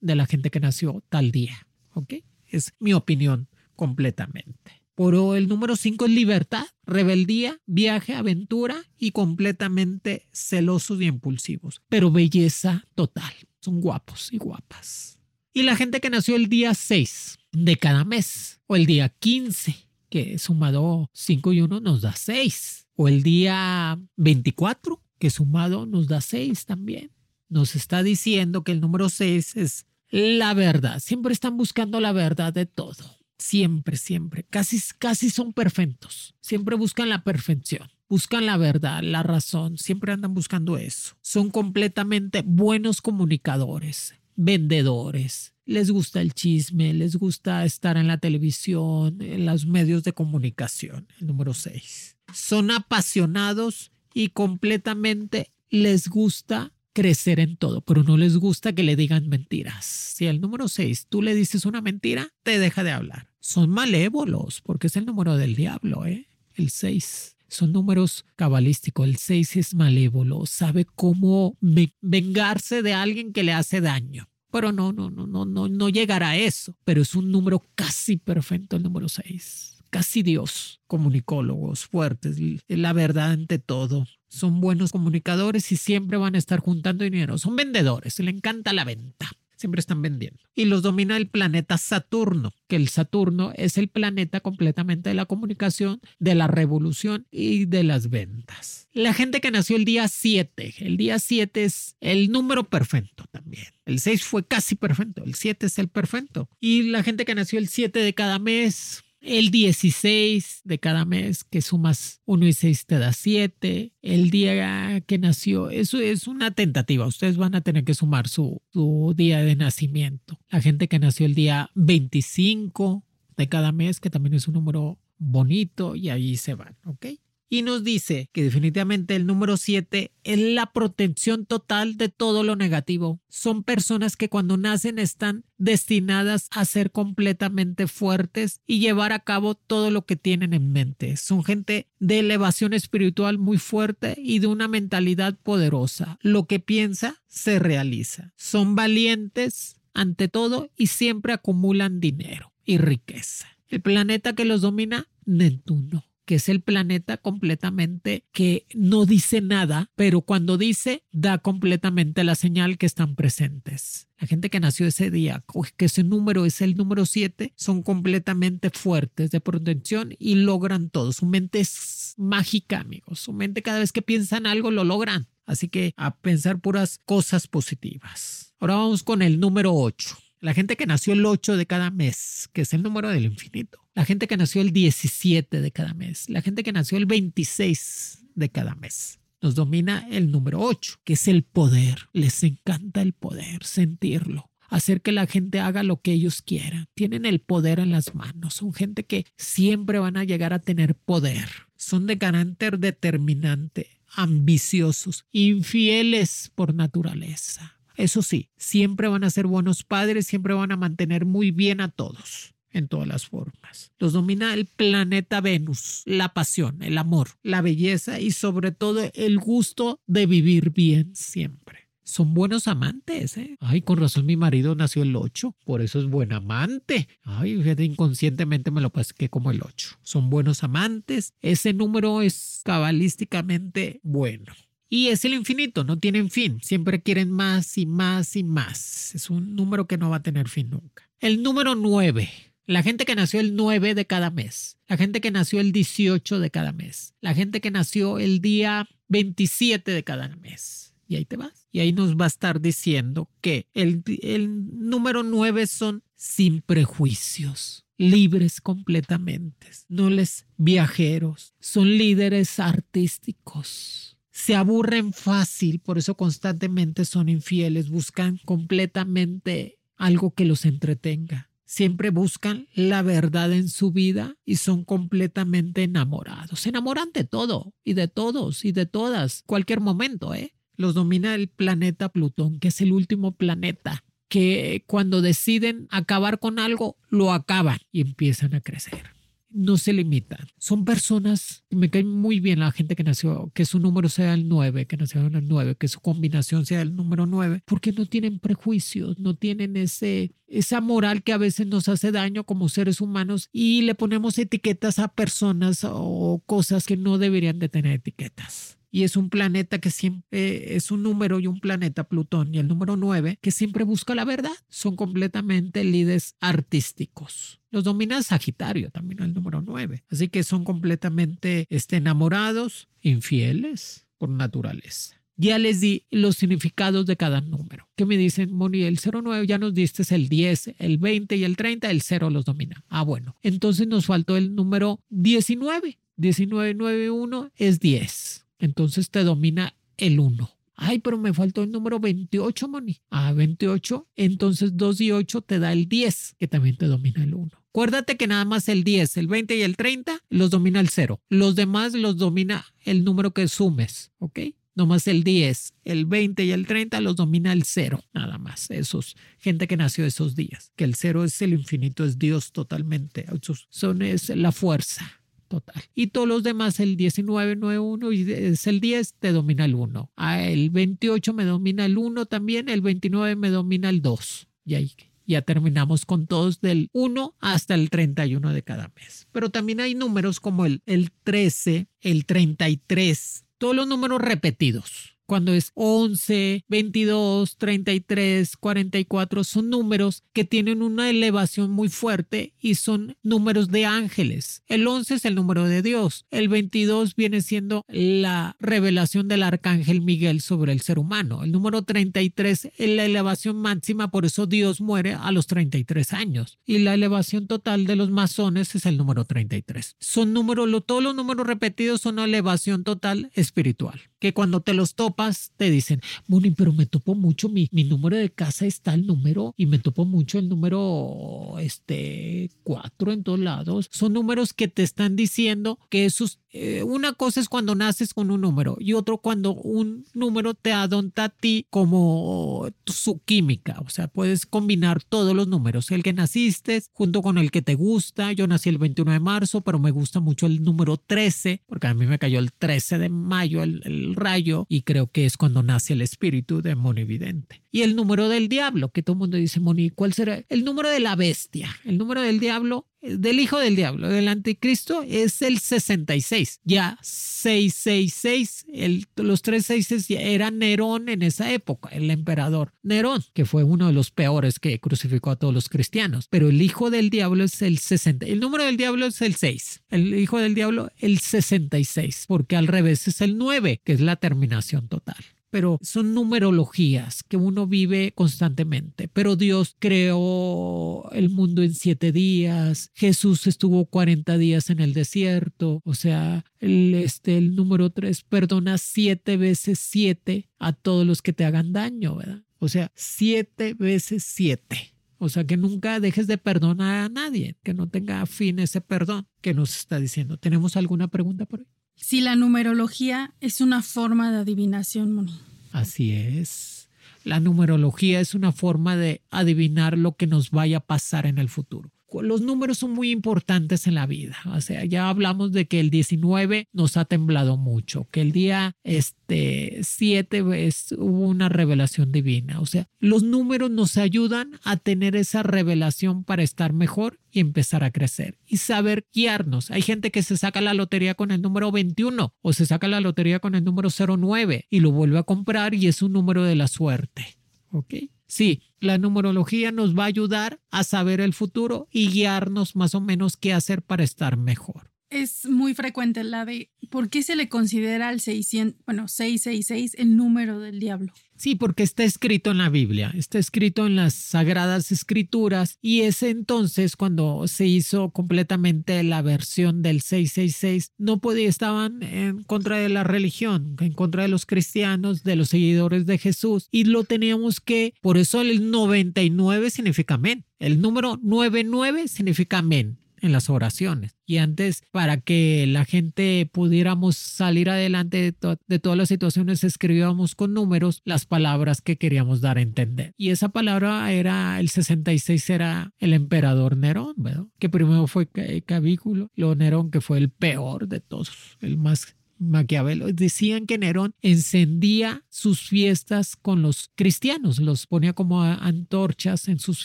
De 0.01 0.15
la 0.15 0.27
gente 0.27 0.51
que 0.51 0.61
nació 0.61 1.03
tal 1.09 1.33
día. 1.33 1.67
¿Ok? 1.95 2.23
Es 2.47 2.75
mi 2.79 2.95
opinión 2.95 3.49
completamente. 3.75 4.83
Por 4.95 5.15
el 5.15 5.47
número 5.47 5.77
5 5.77 6.07
es 6.07 6.11
libertad, 6.11 6.67
rebeldía, 6.85 7.61
viaje, 7.67 8.15
aventura 8.15 8.77
y 8.99 9.13
completamente 9.13 10.29
celosos 10.33 11.01
y 11.01 11.07
impulsivos. 11.07 11.83
Pero 11.89 12.11
belleza 12.11 12.85
total. 12.97 13.33
Son 13.61 13.81
guapos 13.81 14.33
y 14.33 14.39
guapas. 14.39 15.19
Y 15.53 15.63
la 15.63 15.77
gente 15.77 16.01
que 16.01 16.11
nació 16.11 16.37
el 16.37 16.49
día 16.49 16.75
6 16.75 17.39
de 17.53 17.77
cada 17.77 18.05
mes 18.05 18.61
o 18.67 18.77
el 18.77 18.87
día 18.87 19.09
15, 19.09 19.75
que 20.09 20.39
sumado 20.39 21.11
5 21.13 21.53
y 21.53 21.63
1 21.63 21.81
nos 21.81 22.03
da 22.03 22.13
6. 22.13 22.87
O 22.95 23.09
el 23.09 23.23
día 23.23 23.99
24, 24.17 25.03
que 25.19 25.31
sumado 25.31 25.87
nos 25.87 26.09
da 26.09 26.21
6 26.21 26.67
también. 26.67 27.13
Nos 27.49 27.77
está 27.77 28.03
diciendo 28.03 28.63
que 28.63 28.73
el 28.73 28.81
número 28.81 29.09
6 29.09 29.57
es 29.57 29.87
la 30.11 30.55
verdad. 30.55 31.01
Siempre 31.01 31.33
están 31.33 31.57
buscando 31.57 32.01
la 32.01 32.13
verdad 32.13 32.53
de 32.53 32.67
todo. 32.67 33.19
Siempre, 33.39 33.97
siempre. 33.97 34.45
Casi, 34.51 34.81
casi 34.99 35.31
son 35.31 35.53
perfectos. 35.53 36.35
Siempre 36.41 36.77
buscan 36.77 37.09
la 37.09 37.23
perfección. 37.23 37.89
Buscan 38.09 38.47
la 38.47 38.57
verdad, 38.57 39.03
la 39.03 39.23
razón. 39.23 39.79
Siempre 39.79 40.13
andan 40.13 40.35
buscando 40.35 40.77
eso. 40.77 41.17
Son 41.23 41.51
completamente 41.51 42.43
buenos 42.45 43.01
comunicadores, 43.01 44.15
vendedores. 44.35 45.55
Les 45.67 45.91
gusta 45.91 46.21
el 46.21 46.33
chisme, 46.33 46.95
les 46.95 47.17
gusta 47.17 47.65
estar 47.65 47.97
en 47.97 48.09
la 48.09 48.19
televisión, 48.19 49.21
en 49.21 49.47
los 49.47 49.67
medios 49.67 50.03
de 50.03 50.15
comunicación. 50.15 51.07
El 51.21 51.27
número 51.29 51.55
6. 51.55 52.17
Son 52.33 52.71
apasionados 52.71 53.93
y 54.15 54.29
completamente 54.29 55.53
les 55.71 56.09
gusta 56.09 56.73
crecer 56.95 57.39
en 57.39 57.57
todo, 57.57 57.83
pero 57.83 58.03
no 58.03 58.17
les 58.17 58.37
gusta 58.37 58.73
que 58.73 58.83
le 58.83 58.97
digan 58.97 59.29
mentiras. 59.29 59.85
Si 59.85 60.27
al 60.27 60.41
número 60.41 60.67
6 60.67 61.07
tú 61.09 61.23
le 61.23 61.35
dices 61.35 61.65
una 61.65 61.81
mentira, 61.81 62.33
te 62.43 62.59
deja 62.59 62.83
de 62.83 62.91
hablar. 62.91 63.28
Son 63.41 63.71
malévolos, 63.71 64.61
porque 64.61 64.89
es 64.89 64.97
el 64.97 65.07
número 65.07 65.37
del 65.37 65.55
diablo, 65.55 66.07
¿eh? 66.07 66.29
El 66.55 66.71
6. 66.71 67.37
Son 67.49 67.73
números 67.73 68.25
cabalísticos. 68.37 69.07
El 69.07 69.17
6 69.17 69.57
es 69.57 69.75
malévolo, 69.75 70.45
sabe 70.47 70.85
cómo 70.85 71.57
vengarse 72.01 72.83
de 72.83 72.95
alguien 72.95 73.33
que 73.33 73.43
le 73.43 73.53
hace 73.53 73.81
daño. 73.81 74.29
Pero 74.51 74.73
no, 74.73 74.93
no, 74.93 75.11
no, 75.11 75.27
no, 75.27 75.45
no, 75.45 75.69
no 75.69 75.89
llegará 75.89 76.31
a 76.31 76.37
eso. 76.37 76.75
Pero 76.85 77.03
es 77.03 77.15
un 77.15 77.31
número 77.31 77.63
casi 77.75 78.17
perfecto 78.17 78.77
el 78.77 78.83
número 78.83 79.09
6 79.09 79.79
casi 79.91 80.23
Dios, 80.23 80.81
comunicólogos 80.87 81.87
fuertes, 81.87 82.37
la 82.69 82.93
verdad 82.93 83.33
ante 83.33 83.59
todo. 83.59 84.07
Son 84.29 84.61
buenos 84.61 84.93
comunicadores 84.93 85.73
y 85.73 85.77
siempre 85.77 86.19
van 86.19 86.35
a 86.35 86.39
estar 86.39 86.61
juntando 86.61 87.05
dinero. 87.05 87.39
Son 87.39 87.57
vendedores, 87.57 88.19
le 88.21 88.31
encanta 88.31 88.73
la 88.73 88.85
venta. 88.85 89.31
Siempre 89.59 89.81
están 89.81 90.03
vendiendo. 90.03 90.39
Y 90.55 90.67
los 90.67 90.83
domina 90.83 91.17
el 91.17 91.29
planeta 91.29 91.79
Saturno, 91.79 92.55
que 92.69 92.77
el 92.77 92.89
Saturno 92.89 93.53
es 93.57 93.77
el 93.77 93.89
planeta 93.89 94.39
completamente 94.39 95.11
de 95.11 95.17
la 95.17 95.27
comunicación, 95.27 96.01
de 96.21 96.37
la 96.37 96.47
revolución 96.47 97.27
y 97.33 97.65
de 97.65 97.83
las 97.83 98.09
ventas. 98.09 98.89
La 98.93 99.13
gente 99.13 99.41
que 99.41 99.51
nació 99.51 99.77
el 99.77 99.85
día 99.85 100.07
7, 100.07 100.75
el 100.79 100.97
día 100.97 101.19
7 101.19 101.65
es 101.65 101.97
el 102.01 102.31
número 102.31 102.69
perfecto 102.69 103.25
también. 103.33 103.67
El 103.85 103.99
6 103.99 104.23
fue 104.23 104.47
casi 104.47 104.77
perfecto, 104.77 105.25
el 105.25 105.35
7 105.35 105.67
es 105.67 105.79
el 105.79 105.89
perfecto. 105.89 106.49
Y 106.61 106.85
la 106.85 107.03
gente 107.03 107.25
que 107.25 107.35
nació 107.35 107.59
el 107.59 107.69
7 107.69 107.99
de 107.99 108.15
cada 108.15 108.39
mes, 108.39 109.03
el 109.21 109.51
16 109.51 110.63
de 110.65 110.79
cada 110.79 111.05
mes, 111.05 111.45
que 111.45 111.61
sumas 111.61 112.21
1 112.27 112.47
y 112.47 112.53
6 112.53 112.87
te 112.87 112.99
da 112.99 113.13
7. 113.13 113.93
El 114.03 114.31
día 114.31 115.01
que 115.03 115.19
nació, 115.19 115.71
eso 115.71 116.01
es 116.01 116.27
una 116.27 116.53
tentativa. 116.53 117.07
Ustedes 117.07 117.37
van 117.37 117.55
a 117.55 117.61
tener 117.61 117.85
que 117.85 117.95
sumar 117.95 118.29
su, 118.29 118.63
su 118.73 119.15
día 119.17 119.43
de 119.43 119.57
nacimiento. 119.57 120.39
La 120.51 120.61
gente 120.61 120.89
que 120.89 120.99
nació 120.99 121.27
el 121.27 121.35
día 121.35 121.71
25 121.75 123.05
de 123.37 123.49
cada 123.49 123.73
mes, 123.73 124.01
que 124.01 124.11
también 124.11 124.35
es 124.35 124.49
un 124.49 124.55
número 124.55 124.99
bonito, 125.19 125.97
y 125.97 126.11
ahí 126.11 126.37
se 126.37 126.55
van, 126.55 126.77
¿ok? 126.85 127.07
Y 127.49 127.63
nos 127.63 127.83
dice 127.83 128.29
que 128.33 128.43
definitivamente 128.43 129.17
el 129.17 129.27
número 129.27 129.57
7 129.57 130.13
es 130.23 130.39
la 130.39 130.73
protección 130.73 131.47
total 131.47 131.97
de 131.97 132.09
todo 132.09 132.43
lo 132.43 132.57
negativo. 132.57 133.21
Son 133.29 133.65
personas 133.65 134.17
que 134.17 134.29
cuando 134.29 134.57
nacen 134.57 134.99
están 134.99 135.45
destinadas 135.57 136.49
a 136.51 136.65
ser 136.65 136.91
completamente 136.91 137.87
fuertes 137.87 138.61
y 138.67 138.81
llevar 138.81 139.13
a 139.13 139.21
cabo 139.21 139.55
todo 139.55 139.91
lo 139.91 140.05
que 140.05 140.17
tienen 140.17 140.53
en 140.53 140.73
mente. 140.73 141.17
Son 141.17 141.43
gente 141.43 141.89
de 141.99 142.19
elevación 142.19 142.75
espiritual 142.75 143.39
muy 143.39 143.59
fuerte 143.59 144.15
y 144.19 144.41
de 144.41 144.47
una 144.47 144.69
mentalidad 144.69 145.39
poderosa. 145.43 146.19
Lo 146.21 146.47
que 146.47 146.61
piensa 146.61 147.23
se 147.27 147.59
realiza. 147.59 148.33
Son 148.37 148.75
valientes 148.75 149.77
ante 149.95 150.29
todo 150.29 150.71
y 150.77 150.89
siempre 150.89 151.33
acumulan 151.33 152.01
dinero 152.01 152.53
y 152.65 152.79
riqueza. 152.79 153.49
El 153.69 153.81
planeta 153.81 154.35
que 154.35 154.45
los 154.45 154.61
domina, 154.61 155.09
Neptuno 155.25 156.08
que 156.29 156.35
es 156.35 156.51
el 156.51 156.61
planeta 156.61 157.17
completamente 157.17 158.27
que 158.33 158.67
no 158.75 159.07
dice 159.07 159.41
nada, 159.41 159.91
pero 159.97 160.21
cuando 160.21 160.59
dice, 160.59 161.03
da 161.11 161.39
completamente 161.39 162.23
la 162.23 162.35
señal 162.35 162.77
que 162.77 162.85
están 162.85 163.15
presentes. 163.15 164.11
La 164.19 164.27
gente 164.27 164.51
que 164.51 164.61
nació 164.61 164.87
ese 164.87 165.11
día, 165.11 165.43
que 165.79 165.87
ese 165.87 166.05
número 166.05 166.45
es 166.45 166.61
el 166.61 166.77
número 166.77 167.07
7, 167.07 167.55
son 167.57 167.83
completamente 167.83 168.69
fuertes 168.69 169.31
de 169.31 169.41
protección 169.41 170.17
y 170.19 170.35
logran 170.35 170.91
todo. 170.91 171.15
Su 171.15 171.25
mente 171.25 171.61
es 171.61 172.13
mágica, 172.19 172.81
amigos. 172.81 173.21
Su 173.21 173.33
mente 173.33 173.63
cada 173.63 173.79
vez 173.79 173.91
que 173.91 174.03
piensan 174.03 174.47
algo 174.47 174.71
lo 174.71 174.85
logran. 174.85 175.29
Así 175.47 175.69
que 175.69 175.95
a 175.97 176.15
pensar 176.19 176.61
puras 176.61 177.01
cosas 177.07 177.47
positivas. 177.47 178.53
Ahora 178.61 178.75
vamos 178.75 179.03
con 179.03 179.23
el 179.23 179.41
número 179.41 179.73
8. 179.73 180.28
La 180.41 180.55
gente 180.55 180.77
que 180.77 180.87
nació 180.87 181.15
el 181.15 181.27
8 181.27 181.57
de 181.57 181.67
cada 181.67 181.91
mes, 181.91 182.49
que 182.53 182.61
es 182.61 182.73
el 182.73 182.85
número 182.85 183.09
del 183.09 183.25
infinito. 183.25 183.81
La 183.95 184.05
gente 184.05 184.29
que 184.29 184.37
nació 184.37 184.63
el 184.63 184.73
17 184.73 185.61
de 185.61 185.73
cada 185.73 185.95
mes. 185.95 186.31
La 186.31 186.43
gente 186.43 186.63
que 186.63 186.73
nació 186.73 186.97
el 186.97 187.07
26 187.07 188.27
de 188.37 188.49
cada 188.49 188.77
mes. 188.77 189.19
Nos 189.43 189.57
domina 189.57 190.07
el 190.11 190.31
número 190.31 190.61
8, 190.61 191.01
que 191.03 191.15
es 191.15 191.27
el 191.27 191.43
poder. 191.43 192.09
Les 192.13 192.45
encanta 192.45 193.03
el 193.03 193.15
poder, 193.15 193.65
sentirlo. 193.65 194.51
Hacer 194.69 195.03
que 195.03 195.11
la 195.11 195.27
gente 195.27 195.59
haga 195.59 195.83
lo 195.83 196.03
que 196.03 196.13
ellos 196.13 196.41
quieran. 196.43 196.87
Tienen 196.95 197.25
el 197.25 197.41
poder 197.41 197.81
en 197.81 197.91
las 197.91 198.15
manos. 198.15 198.55
Son 198.55 198.73
gente 198.73 199.07
que 199.07 199.27
siempre 199.37 199.99
van 199.99 200.17
a 200.17 200.25
llegar 200.25 200.53
a 200.53 200.61
tener 200.61 200.95
poder. 200.95 201.49
Son 201.75 202.07
de 202.07 202.17
carácter 202.17 202.79
determinante, 202.79 204.03
ambiciosos, 204.15 205.25
infieles 205.33 206.53
por 206.55 206.75
naturaleza 206.75 207.78
eso 207.99 208.23
sí, 208.23 208.49
siempre 208.57 209.09
van 209.09 209.25
a 209.25 209.31
ser 209.31 209.49
buenos 209.49 209.83
padres, 209.83 210.29
siempre 210.29 210.55
van 210.55 210.71
a 210.71 210.77
mantener 210.77 211.25
muy 211.27 211.51
bien 211.51 211.81
a 211.81 211.89
todos 211.89 212.55
en 212.71 212.87
todas 212.87 213.09
las 213.09 213.27
formas. 213.27 213.91
Los 213.99 214.13
domina 214.13 214.55
el 214.55 214.67
planeta 214.67 215.41
Venus, 215.41 216.03
la 216.05 216.33
pasión, 216.33 216.81
el 216.83 216.97
amor, 216.97 217.31
la 217.43 217.61
belleza 217.61 218.21
y 218.21 218.31
sobre 218.31 218.71
todo 218.71 219.11
el 219.15 219.39
gusto 219.39 220.01
de 220.07 220.27
vivir 220.27 220.71
bien 220.71 221.17
siempre. 221.17 221.89
Son 222.05 222.35
buenos 222.35 222.69
amantes, 222.69 223.37
¿eh? 223.37 223.57
Ay, 223.59 223.83
con 223.83 223.99
razón 223.99 224.27
mi 224.27 224.37
marido 224.37 224.77
nació 224.77 225.03
el 225.03 225.17
8, 225.17 225.57
por 225.65 225.83
eso 225.83 225.99
es 225.99 226.07
buen 226.07 226.33
amante. 226.33 227.09
Ay, 227.23 227.57
fíjate, 227.57 227.83
inconscientemente 227.83 228.71
me 228.71 228.81
lo 228.81 228.91
pasé 228.91 229.29
como 229.29 229.51
el 229.51 229.61
8. 229.61 229.99
Son 230.03 230.31
buenos 230.31 230.63
amantes, 230.63 231.35
ese 231.43 231.73
número 231.73 232.23
es 232.23 232.63
cabalísticamente 232.65 233.99
bueno 234.05 234.55
Y 234.89 235.09
es 235.09 235.25
el 235.25 235.35
infinito, 235.35 235.85
no 235.85 235.99
tienen 235.99 236.31
fin. 236.31 236.61
Siempre 236.63 237.03
quieren 237.03 237.31
más 237.31 237.77
y 237.77 237.87
más 237.87 238.37
y 238.37 238.45
más. 238.45 239.15
Es 239.15 239.31
un 239.31 239.55
número 239.55 239.87
que 239.87 239.99
no 239.99 240.11
va 240.11 240.17
a 240.17 240.23
tener 240.23 240.49
fin 240.49 240.71
nunca. 240.71 241.09
El 241.21 241.43
número 241.43 241.75
9. 241.75 242.31
La 242.67 242.83
gente 242.83 243.05
que 243.05 243.15
nació 243.15 243.41
el 243.41 243.57
9 243.57 243.95
de 243.95 244.07
cada 244.07 244.31
mes. 244.31 244.79
La 244.87 244.97
gente 244.97 245.21
que 245.21 245.31
nació 245.31 245.61
el 245.61 245.73
18 245.73 246.41
de 246.41 246.51
cada 246.51 246.73
mes. 246.73 247.15
La 247.21 247.35
gente 247.35 247.61
que 247.61 247.71
nació 247.71 248.19
el 248.19 248.41
día 248.41 248.89
27 249.09 249.91
de 249.91 250.05
cada 250.05 250.29
mes. 250.37 250.95
Y 251.07 251.17
ahí 251.17 251.25
te 251.25 251.37
vas. 251.37 251.67
Y 251.73 251.81
ahí 251.81 251.93
nos 251.93 252.17
va 252.17 252.25
a 252.25 252.29
estar 252.29 252.61
diciendo 252.61 253.31
que 253.41 253.67
el, 253.75 254.03
el 254.23 254.89
número 254.89 255.23
9 255.23 255.67
son 255.67 256.03
sin 256.15 256.61
prejuicios 256.61 257.85
libres 257.99 258.61
completamente, 258.61 259.67
no 259.89 260.09
les 260.09 260.47
viajeros, 260.57 261.53
son 261.61 261.99
líderes 261.99 262.61
artísticos. 262.61 264.17
Se 264.39 264.55
aburren 264.55 265.13
fácil, 265.13 265.81
por 265.81 265.99
eso 265.99 266.17
constantemente 266.17 267.05
son 267.05 267.29
infieles, 267.29 267.91
buscan 267.91 268.39
completamente 268.45 269.81
algo 269.97 270.33
que 270.33 270.45
los 270.45 270.65
entretenga. 270.65 271.51
Siempre 271.65 272.11
buscan 272.11 272.69
la 272.73 273.03
verdad 273.03 273.53
en 273.53 273.69
su 273.69 273.91
vida 273.91 274.37
y 274.45 274.57
son 274.57 274.85
completamente 274.85 275.83
enamorados. 275.83 276.61
Se 276.61 276.69
enamoran 276.69 277.11
de 277.13 277.25
todo 277.25 277.75
y 277.83 277.95
de 277.95 278.07
todos 278.07 278.65
y 278.65 278.71
de 278.71 278.87
todas, 278.87 279.43
cualquier 279.45 279.81
momento, 279.81 280.33
¿eh? 280.33 280.55
Los 280.77 280.95
domina 280.95 281.35
el 281.35 281.49
planeta 281.49 282.09
Plutón, 282.09 282.61
que 282.61 282.69
es 282.69 282.81
el 282.81 282.93
último 282.93 283.33
planeta 283.33 284.05
que 284.29 284.85
cuando 284.87 285.21
deciden 285.21 285.89
acabar 285.91 286.39
con 286.39 286.61
algo, 286.61 286.97
lo 287.09 287.33
acaban 287.33 287.81
y 287.91 288.03
empiezan 288.03 288.55
a 288.55 288.61
crecer. 288.61 289.18
No 289.51 289.79
se 289.79 289.93
limitan. 289.93 290.47
Son 290.59 290.85
personas, 290.85 291.65
me 291.71 291.91
cae 291.91 292.05
muy 292.05 292.39
bien 292.41 292.61
la 292.61 292.71
gente 292.71 292.95
que 292.97 293.05
nació, 293.05 293.51
que 293.55 293.65
su 293.65 293.79
número 293.79 294.09
sea 294.09 294.35
el 294.35 294.49
9, 294.49 294.87
que 294.87 294.97
nació 294.97 295.27
en 295.27 295.37
el 295.37 295.49
9, 295.49 295.77
que 295.77 295.89
su 295.89 296.01
combinación 296.01 296.67
sea 296.67 296.83
el 296.83 296.95
número 296.95 297.27
9, 297.27 297.63
porque 297.65 297.93
no 297.93 298.07
tienen 298.07 298.39
prejuicios, 298.39 299.19
no 299.19 299.37
tienen 299.37 299.77
ese, 299.77 300.33
esa 300.47 300.81
moral 300.81 301.23
que 301.23 301.33
a 301.33 301.39
veces 301.39 301.67
nos 301.67 301.89
hace 301.89 302.13
daño 302.13 302.45
como 302.45 302.69
seres 302.69 303.01
humanos 303.01 303.49
y 303.53 303.83
le 303.83 303.95
ponemos 303.95 304.39
etiquetas 304.39 304.99
a 304.99 305.09
personas 305.09 305.81
o 305.85 306.43
cosas 306.47 306.87
que 306.87 306.97
no 306.97 307.19
deberían 307.19 307.59
de 307.59 307.69
tener 307.69 307.93
etiquetas 307.93 308.78
y 308.91 309.03
es 309.03 309.17
un 309.17 309.31
planeta 309.31 309.79
que 309.79 309.91
siempre 309.91 310.77
es 310.77 310.91
un 310.91 311.03
número 311.03 311.41
y 311.41 311.47
un 311.47 311.61
planeta, 311.61 312.05
Plutón, 312.05 312.55
y 312.55 312.59
el 312.59 312.69
número 312.69 312.97
9, 312.97 313.39
que 313.41 313.51
siempre 313.51 313.85
busca 313.85 314.15
la 314.15 314.25
verdad. 314.25 314.53
Son 314.69 314.97
completamente 314.97 315.85
líderes 315.85 316.35
artísticos. 316.41 317.61
Los 317.71 317.85
domina 317.85 318.23
Sagitario, 318.23 318.91
también 318.91 319.23
el 319.23 319.35
número 319.35 319.61
9. 319.61 320.05
Así 320.11 320.29
que 320.29 320.43
son 320.43 320.65
completamente 320.65 321.67
este, 321.69 321.97
enamorados, 321.97 322.89
infieles 323.03 324.07
por 324.17 324.31
naturaleza. 324.31 325.17
Ya 325.37 325.59
les 325.59 325.81
di 325.81 326.05
los 326.11 326.37
significados 326.37 327.07
de 327.07 327.17
cada 327.17 327.41
número. 327.41 327.89
¿Qué 327.95 328.05
me 328.07 328.17
dicen, 328.17 328.53
Moni? 328.53 328.83
El 328.83 328.99
09 328.99 329.47
ya 329.47 329.59
nos 329.59 329.73
diste 329.73 330.03
el 330.13 330.29
10, 330.29 330.75
el 330.79 330.99
20 330.99 331.37
y 331.37 331.45
el 331.45 331.57
30, 331.57 331.91
el 331.91 332.03
0 332.03 332.31
los 332.31 332.45
domina. 332.45 332.85
Ah, 332.89 333.03
bueno. 333.03 333.37
Entonces 333.43 333.87
nos 333.87 334.07
faltó 334.07 334.37
el 334.37 334.57
número 334.57 335.01
19. 335.11 335.99
1991 336.17 337.53
es 337.55 337.79
10 337.79 338.48
entonces 338.59 339.11
te 339.11 339.25
domina 339.25 339.75
el 339.97 340.21
1. 340.21 340.51
Ay, 340.81 341.01
pero 341.01 341.19
me 341.19 341.35
faltó 341.35 341.65
el 341.65 341.73
número 341.73 341.99
28, 341.99 342.69
Moni. 342.69 343.01
Ah, 343.11 343.33
28. 343.33 344.07
Entonces 344.15 344.77
2 344.77 345.01
y 345.01 345.11
8 345.11 345.41
te 345.43 345.59
da 345.59 345.73
el 345.73 345.89
10, 345.89 346.37
que 346.39 346.47
también 346.47 346.77
te 346.77 346.87
domina 346.87 347.25
el 347.25 347.35
1. 347.35 347.51
Acuérdate 347.71 348.17
que 348.17 348.29
nada 348.29 348.45
más 348.45 348.69
el 348.69 348.85
10, 348.85 349.17
el 349.17 349.27
20 349.27 349.57
y 349.57 349.63
el 349.63 349.77
30 349.77 350.21
los 350.31 350.51
domina 350.51 350.79
el 350.79 350.89
0. 350.89 351.21
Los 351.29 351.57
demás 351.57 351.95
los 351.95 352.17
domina 352.17 352.65
el 352.85 353.05
número 353.05 353.35
que 353.35 353.49
sumes, 353.49 354.13
¿ok? 354.19 354.39
Nomás 354.77 355.09
el 355.09 355.25
10, 355.25 355.75
el 355.85 356.07
20 356.07 356.45
y 356.45 356.53
el 356.53 356.67
30 356.69 357.01
los 357.01 357.17
domina 357.17 357.53
el 357.53 357.65
0, 357.65 358.01
nada 358.15 358.39
más. 358.39 358.71
Esos, 358.71 359.17
gente 359.39 359.67
que 359.67 359.77
nació 359.77 360.07
esos 360.07 360.37
días. 360.37 360.73
Que 360.77 360.85
el 360.85 360.95
0 360.95 361.25
es 361.25 361.43
el 361.43 361.55
infinito, 361.55 362.05
es 362.05 362.21
Dios 362.21 362.53
totalmente. 362.53 363.27
son, 363.71 364.03
es 364.03 364.29
la 364.29 364.53
fuerza 364.53 365.19
total. 365.49 365.83
Y 365.95 366.09
todos 366.09 366.29
los 366.29 366.43
demás, 366.43 366.79
el 366.81 366.97
19, 366.97 367.57
9, 367.57 367.79
1 367.79 368.13
y 368.13 368.33
es 368.33 368.67
el 368.67 368.81
10, 368.81 369.15
te 369.15 369.33
domina 369.33 369.65
el 369.65 369.75
1. 369.75 370.13
Ah, 370.17 370.43
el 370.43 370.71
28 370.71 371.33
me 371.33 371.45
domina 371.45 371.85
el 371.85 371.99
1 371.99 372.27
también, 372.27 372.69
el 372.69 372.81
29 372.81 373.37
me 373.37 373.51
domina 373.51 373.89
el 373.91 374.03
2. 374.03 374.49
Y 374.65 374.75
ahí 374.75 374.93
ya 375.27 375.43
terminamos 375.43 376.07
con 376.07 376.27
todos 376.27 376.61
del 376.61 376.89
1 376.93 377.35
hasta 377.41 377.75
el 377.75 377.91
31 377.91 378.53
de 378.53 378.63
cada 378.63 378.93
mes. 378.97 379.27
Pero 379.33 379.51
también 379.51 379.81
hay 379.81 379.95
números 379.95 380.41
como 380.41 380.65
el, 380.65 380.83
el 380.87 381.11
13, 381.25 381.89
el 382.01 382.25
33, 382.25 383.45
todos 383.59 383.75
los 383.75 383.87
números 383.87 384.21
repetidos 384.21 385.18
cuando 385.29 385.53
es 385.53 385.73
11, 385.75 386.65
22, 386.69 387.59
33, 387.59 388.57
44, 388.57 389.45
son 389.45 389.69
números 389.69 390.25
que 390.33 390.47
tienen 390.47 390.81
una 390.81 391.11
elevación 391.11 391.71
muy 391.71 391.91
fuerte 391.91 392.55
y 392.59 392.77
son 392.77 393.15
números 393.23 393.69
de 393.69 393.85
ángeles. 393.85 394.63
El 394.69 394.89
11 394.89 395.17
es 395.17 395.25
el 395.27 395.35
número 395.35 395.65
de 395.65 395.83
Dios. 395.83 396.25
El 396.31 396.49
22 396.49 397.15
viene 397.15 397.43
siendo 397.43 397.85
la 397.89 398.57
revelación 398.59 399.29
del 399.29 399.43
arcángel 399.43 400.01
Miguel 400.01 400.41
sobre 400.41 400.73
el 400.73 400.81
ser 400.81 400.99
humano. 400.99 401.45
El 401.45 401.53
número 401.53 401.83
33 401.83 402.71
es 402.79 402.89
la 402.89 403.05
elevación 403.05 403.57
máxima, 403.57 404.11
por 404.11 404.25
eso 404.25 404.47
Dios 404.47 404.81
muere 404.81 405.13
a 405.13 405.31
los 405.31 405.47
33 405.47 406.15
años. 406.15 406.59
Y 406.65 406.79
la 406.79 406.95
elevación 406.95 407.47
total 407.47 407.85
de 407.85 407.97
los 407.97 408.11
masones 408.11 408.75
es 408.75 408.87
el 408.87 408.97
número 408.97 409.27
33. 409.27 409.97
Son 410.01 410.33
números, 410.33 410.71
todos 410.87 411.03
los 411.03 411.15
números 411.15 411.47
repetidos 411.47 412.01
son 412.01 412.15
una 412.15 412.25
elevación 412.25 412.83
total 412.83 413.31
espiritual 413.35 414.01
que 414.19 414.35
cuando 414.35 414.61
te 414.61 414.75
los 414.75 414.95
topas 414.95 415.53
te 415.57 415.71
dicen, 415.71 416.01
Moni, 416.27 416.51
pero 416.51 416.73
me 416.73 416.87
topo 416.87 417.15
mucho, 417.15 417.49
mi, 417.49 417.69
mi 417.73 417.85
número 417.85 418.17
de 418.17 418.31
casa 418.31 418.67
está 418.67 418.95
el 418.95 419.07
número 419.07 419.55
y 419.57 419.67
me 419.67 419.79
topo 419.79 420.05
mucho 420.05 420.39
el 420.39 420.49
número 420.49 421.57
este 421.61 422.51
4 422.65 423.13
en 423.13 423.23
todos 423.23 423.39
lados. 423.39 423.89
Son 423.93 424.13
números 424.13 424.53
que 424.53 424.69
te 424.69 424.83
están 424.83 425.17
diciendo 425.17 425.79
que 425.91 426.05
esos 426.05 426.41
eh, 426.51 426.83
una 426.83 427.13
cosa 427.13 427.41
es 427.41 427.49
cuando 427.49 427.75
naces 427.75 428.15
con 428.15 428.31
un 428.31 428.41
número 428.41 428.79
y 428.81 428.95
otro 428.95 429.19
cuando 429.19 429.55
un 429.55 430.07
número 430.15 430.55
te 430.55 430.73
adonta 430.73 431.25
a 431.25 431.29
ti 431.29 431.67
como 431.69 432.69
su 432.87 433.21
química. 433.23 433.81
O 433.85 433.91
sea, 433.91 434.09
puedes 434.09 434.47
combinar 434.47 435.03
todos 435.03 435.37
los 435.37 435.47
números. 435.47 435.91
El 435.91 436.03
que 436.03 436.15
naciste 436.15 436.83
junto 436.93 437.23
con 437.23 437.37
el 437.37 437.51
que 437.51 437.61
te 437.61 437.75
gusta. 437.75 438.33
Yo 438.33 438.47
nací 438.47 438.71
el 438.71 438.79
21 438.79 439.13
de 439.13 439.21
marzo, 439.21 439.61
pero 439.61 439.79
me 439.79 439.91
gusta 439.91 440.21
mucho 440.21 440.47
el 440.47 440.63
número 440.63 440.97
13 440.97 441.63
porque 441.67 441.87
a 441.87 441.95
mí 441.95 442.07
me 442.07 442.19
cayó 442.19 442.39
el 442.39 442.53
13 442.53 442.99
de 442.99 443.09
mayo 443.09 443.63
el, 443.63 444.08
rayo 444.17 444.67
y 444.69 444.83
creo 444.83 445.11
que 445.11 445.25
es 445.25 445.37
cuando 445.37 445.63
nace 445.63 445.93
el 445.93 446.03
espíritu 446.03 446.63
de 446.63 446.75
Monividente. 446.75 447.63
Y 447.71 447.83
el 447.83 447.97
número 447.97 448.29
del 448.29 448.49
diablo, 448.49 448.91
que 448.91 449.03
todo 449.03 449.15
el 449.15 449.19
mundo 449.19 449.37
dice, 449.37 449.61
Moni, 449.61 449.91
¿cuál 449.91 450.13
será? 450.13 450.43
El 450.49 450.65
número 450.65 450.89
de 450.89 451.01
la 451.01 451.17
bestia. 451.17 451.69
El 451.85 451.99
número 451.99 452.23
del 452.23 452.41
diablo 452.41 452.87
del 453.01 453.41
hijo 453.41 453.59
del 453.59 453.77
diablo, 453.77 454.09
del 454.09 454.29
anticristo, 454.29 455.05
es 455.07 455.43
el 455.43 455.59
66. 455.59 456.61
Ya 456.65 456.99
666, 457.03 458.67
el, 458.73 459.07
los 459.17 459.43
tres 459.43 459.67
seises 459.67 460.11
era 460.11 460.51
Nerón 460.51 461.09
en 461.09 461.23
esa 461.23 461.53
época, 461.53 461.89
el 461.91 462.11
emperador 462.11 462.75
Nerón, 462.83 463.23
que 463.35 463.45
fue 463.45 463.65
uno 463.65 463.87
de 463.87 463.93
los 463.93 464.11
peores 464.11 464.59
que 464.59 464.81
crucificó 464.81 465.31
a 465.31 465.37
todos 465.37 465.55
los 465.55 465.69
cristianos. 465.69 466.27
Pero 466.29 466.49
el 466.49 466.61
hijo 466.63 466.91
del 466.91 467.11
diablo 467.11 467.45
es 467.45 467.63
el 467.63 467.79
60. 467.79 468.27
El 468.27 468.41
número 468.41 468.65
del 468.65 468.77
diablo 468.77 469.07
es 469.07 469.21
el 469.23 469.35
6. 469.35 469.83
El 469.91 470.15
hijo 470.15 470.39
del 470.39 470.55
diablo 470.55 470.91
el 470.99 471.19
66, 471.19 472.25
porque 472.27 472.57
al 472.57 472.67
revés 472.67 473.09
es 473.09 473.21
el 473.21 473.39
9, 473.39 473.81
que 473.85 473.93
es 473.93 474.01
la 474.01 474.17
terminación 474.17 474.89
total 474.89 475.17
pero 475.51 475.79
son 475.83 476.15
numerologías 476.15 477.23
que 477.23 477.37
uno 477.37 477.67
vive 477.67 478.13
constantemente. 478.15 479.09
Pero 479.09 479.37
Dios 479.37 479.77
creó 479.79 481.11
el 481.13 481.31
mundo 481.31 481.63
en 481.63 481.75
siete 481.75 482.13
días, 482.13 482.91
Jesús 482.95 483.47
estuvo 483.47 483.87
40 483.87 484.39
días 484.39 484.71
en 484.71 484.81
el 484.81 484.95
desierto, 484.95 485.81
o 485.85 485.95
sea, 485.95 486.45
el, 486.61 486.95
este, 486.95 487.39
el 487.39 487.55
número 487.55 487.91
tres, 487.91 488.23
perdona 488.23 488.79
siete 488.79 489.37
veces 489.37 489.79
siete 489.79 490.49
a 490.59 490.73
todos 490.73 491.07
los 491.07 491.23
que 491.23 491.33
te 491.33 491.45
hagan 491.45 491.73
daño, 491.73 492.17
¿verdad? 492.17 492.43
O 492.59 492.69
sea, 492.69 492.91
siete 492.95 493.75
veces 493.75 494.25
siete. 494.25 494.95
O 495.19 495.29
sea, 495.29 495.45
que 495.45 495.57
nunca 495.57 495.99
dejes 495.99 496.29
de 496.29 496.39
perdonar 496.39 497.05
a 497.05 497.09
nadie, 497.09 497.57
que 497.65 497.75
no 497.75 497.89
tenga 497.89 498.25
fin 498.27 498.61
ese 498.61 498.81
perdón 498.81 499.27
que 499.41 499.53
nos 499.53 499.77
está 499.77 499.99
diciendo. 499.99 500.37
¿Tenemos 500.37 500.77
alguna 500.77 501.09
pregunta 501.09 501.45
por 501.45 501.61
ahí? 501.61 501.67
Si 502.01 502.21
la 502.21 502.37
numerología 502.37 503.35
es 503.41 503.61
una 503.61 503.83
forma 503.83 504.33
de 504.33 504.39
adivinación, 504.39 505.13
Moni. 505.13 505.39
Así 505.73 506.13
es. 506.13 506.89
La 507.25 507.41
numerología 507.41 508.21
es 508.21 508.35
una 508.35 508.53
forma 508.53 508.97
de 508.97 509.21
adivinar 509.31 509.99
lo 509.99 510.17
que 510.17 510.27
nos 510.27 510.51
vaya 510.51 510.79
a 510.79 510.87
pasar 510.87 511.27
en 511.27 511.39
el 511.39 511.49
futuro. 511.49 511.91
Los 512.23 512.41
números 512.41 512.79
son 512.79 512.93
muy 512.93 513.11
importantes 513.11 513.87
en 513.87 513.95
la 513.95 514.07
vida. 514.07 514.37
O 514.55 514.61
sea, 514.61 514.85
ya 514.85 515.09
hablamos 515.09 515.53
de 515.53 515.67
que 515.67 515.81
el 515.81 515.91
19 515.91 516.69
nos 516.73 516.97
ha 516.97 517.05
temblado 517.05 517.57
mucho, 517.57 518.09
que 518.11 518.21
el 518.21 518.33
día 518.33 518.77
este 518.85 519.81
7 519.83 520.43
hubo 520.43 521.29
una 521.29 521.49
revelación 521.49 522.13
divina. 522.13 522.61
O 522.61 522.67
sea, 522.67 522.89
los 522.99 523.23
números 523.23 523.71
nos 523.71 523.97
ayudan 523.99 524.59
a 524.65 524.77
tener 524.77 525.17
esa 525.17 525.43
revelación 525.43 526.25
para 526.25 526.43
estar 526.43 526.73
mejor 526.73 527.19
y 527.31 527.41
empezar 527.41 527.85
a 527.85 527.91
crecer 527.91 528.39
y 528.47 528.57
saber 528.57 529.07
guiarnos. 529.13 529.71
Hay 529.71 529.83
gente 529.83 530.11
que 530.11 530.23
se 530.23 530.37
saca 530.37 530.61
la 530.61 530.75
lotería 530.75 531.15
con 531.15 531.31
el 531.31 531.43
número 531.43 531.71
21 531.71 532.35
o 532.41 532.53
se 532.53 532.67
saca 532.67 532.89
la 532.89 533.01
lotería 533.01 533.41
con 533.41 533.55
el 533.55 533.65
número 533.65 533.89
09 533.91 534.67
y 534.71 534.81
lo 534.81 534.93
vuelve 534.93 535.19
a 535.19 535.25
comprar 535.25 535.75
y 535.75 535.87
es 535.87 536.03
un 536.03 536.13
número 536.13 536.45
de 536.45 536.57
la 536.57 536.69
suerte. 536.69 537.39
¿Ok? 537.71 537.95
Sí, 538.27 538.63
la 538.81 538.99
numerología 538.99 539.73
nos 539.73 539.97
va 539.97 540.05
a 540.05 540.07
ayudar 540.07 540.61
a 540.71 540.85
saber 540.85 541.21
el 541.21 541.35
futuro 541.35 541.89
y 541.91 542.11
guiarnos 542.11 542.77
más 542.77 542.95
o 542.95 543.01
menos 543.01 543.37
qué 543.37 543.53
hacer 543.53 543.83
para 543.83 544.05
estar 544.05 544.37
mejor 544.37 544.91
es 545.11 545.47
muy 545.47 545.75
frecuente 545.75 546.23
la 546.25 546.45
de 546.45 546.71
por 546.91 547.09
qué 547.09 547.23
se 547.23 547.37
le 547.37 547.49
considera 547.49 548.09
al 548.09 548.21
600, 548.21 548.81
bueno, 548.87 549.09
666 549.09 549.95
el 549.99 550.17
número 550.17 550.59
del 550.59 550.81
diablo. 550.81 551.13
Sí, 551.39 551.55
porque 551.55 551.85
está 551.85 552.03
escrito 552.03 552.51
en 552.51 552.59
la 552.59 552.69
Biblia, 552.69 553.13
está 553.15 553.39
escrito 553.39 553.87
en 553.87 553.95
las 553.95 554.13
sagradas 554.13 554.91
escrituras 554.91 555.79
y 555.81 556.01
es 556.01 556.25
entonces 556.25 556.97
cuando 556.97 557.47
se 557.47 557.65
hizo 557.65 558.11
completamente 558.11 559.01
la 559.05 559.23
versión 559.23 559.81
del 559.81 560.01
666, 560.01 560.95
no 560.99 561.21
podía, 561.21 561.49
estaban 561.49 562.03
en 562.03 562.43
contra 562.43 562.79
de 562.79 562.89
la 562.89 563.05
religión, 563.05 563.77
en 563.79 563.93
contra 563.93 564.23
de 564.23 564.29
los 564.29 564.47
cristianos, 564.47 565.23
de 565.23 565.37
los 565.37 565.51
seguidores 565.51 566.07
de 566.07 566.19
Jesús 566.19 566.67
y 566.73 566.85
lo 566.85 567.05
teníamos 567.05 567.61
que, 567.61 567.95
por 568.03 568.19
eso 568.19 568.41
el 568.41 568.73
99 568.73 569.71
significa 569.71 570.15
amén, 570.15 570.45
el 570.59 570.81
número 570.81 571.21
99 571.23 572.09
significa 572.09 572.59
amén 572.59 572.99
en 573.23 573.33
las 573.33 573.51
oraciones. 573.51 574.17
Y 574.27 574.39
antes, 574.39 574.83
para 574.91 575.19
que 575.19 575.67
la 575.67 575.85
gente 575.85 576.49
pudiéramos 576.53 577.17
salir 577.17 577.71
adelante 577.71 578.35
de, 578.69 578.79
todas 578.79 578.99
las 578.99 579.09
situaciones, 579.09 579.65
escribíamos 579.65 580.35
con 580.35 580.53
números 580.53 581.01
las 581.05 581.25
palabras 581.25 581.81
que 581.81 581.97
queríamos 581.97 582.41
dar 582.41 582.59
a 582.59 582.63
entender. 582.63 583.15
Y 583.17 583.31
esa 583.31 583.49
palabra 583.49 584.13
era, 584.13 584.61
el 584.61 584.69
66 584.69 585.51
era 585.51 585.93
el 585.99 586.13
emperador 586.13 586.77
Nerón, 586.77 587.15
¿verdad? 587.17 587.47
Que 587.59 587.69
primero 587.69 588.07
fue 588.07 588.29
Cavículo, 588.67 589.31
luego 589.35 589.55
Nerón, 589.55 589.91
que 589.91 590.01
fue 590.01 590.19
el 590.19 590.31
peor 590.31 590.89
de 590.89 591.01
todos, 591.01 591.57
el 591.61 591.79
más 591.79 592.18
Maquiavelo. 592.39 593.13
Decían 593.13 593.67
que 593.67 593.79
Nerón 593.79 594.15
encendía 594.23 595.25
sus 595.29 595.61
fiestas 595.61 596.37
con 596.37 596.63
los 596.63 596.91
cristianos, 596.95 597.59
los 597.59 597.87
ponía 597.87 598.13
como 598.13 598.43
antorchas 598.43 599.49
en 599.49 599.59
sus 599.59 599.85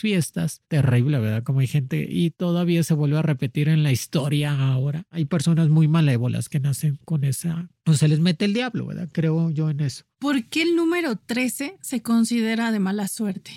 fiestas. 0.00 0.62
Terrible, 0.68 1.18
¿verdad? 1.18 1.42
Como 1.42 1.60
hay 1.60 1.66
gente 1.66 2.06
y 2.08 2.30
todavía 2.30 2.82
se 2.82 2.94
vuelve 2.94 3.18
a 3.18 3.22
repetir 3.22 3.68
en 3.68 3.82
la 3.82 3.92
historia 3.92 4.72
ahora. 4.72 5.06
Hay 5.10 5.24
personas 5.24 5.68
muy 5.68 5.88
malévolas 5.88 6.48
que 6.48 6.60
nacen 6.60 6.98
con 7.04 7.24
esa... 7.24 7.68
No 7.86 7.94
se 7.94 8.08
les 8.08 8.20
mete 8.20 8.46
el 8.46 8.54
diablo, 8.54 8.86
¿verdad? 8.86 9.08
Creo 9.12 9.50
yo 9.50 9.68
en 9.70 9.80
eso. 9.80 10.04
¿Por 10.18 10.44
qué 10.44 10.62
el 10.62 10.74
número 10.76 11.16
13 11.16 11.76
se 11.82 12.02
considera 12.02 12.72
de 12.72 12.78
mala 12.78 13.08
suerte? 13.08 13.50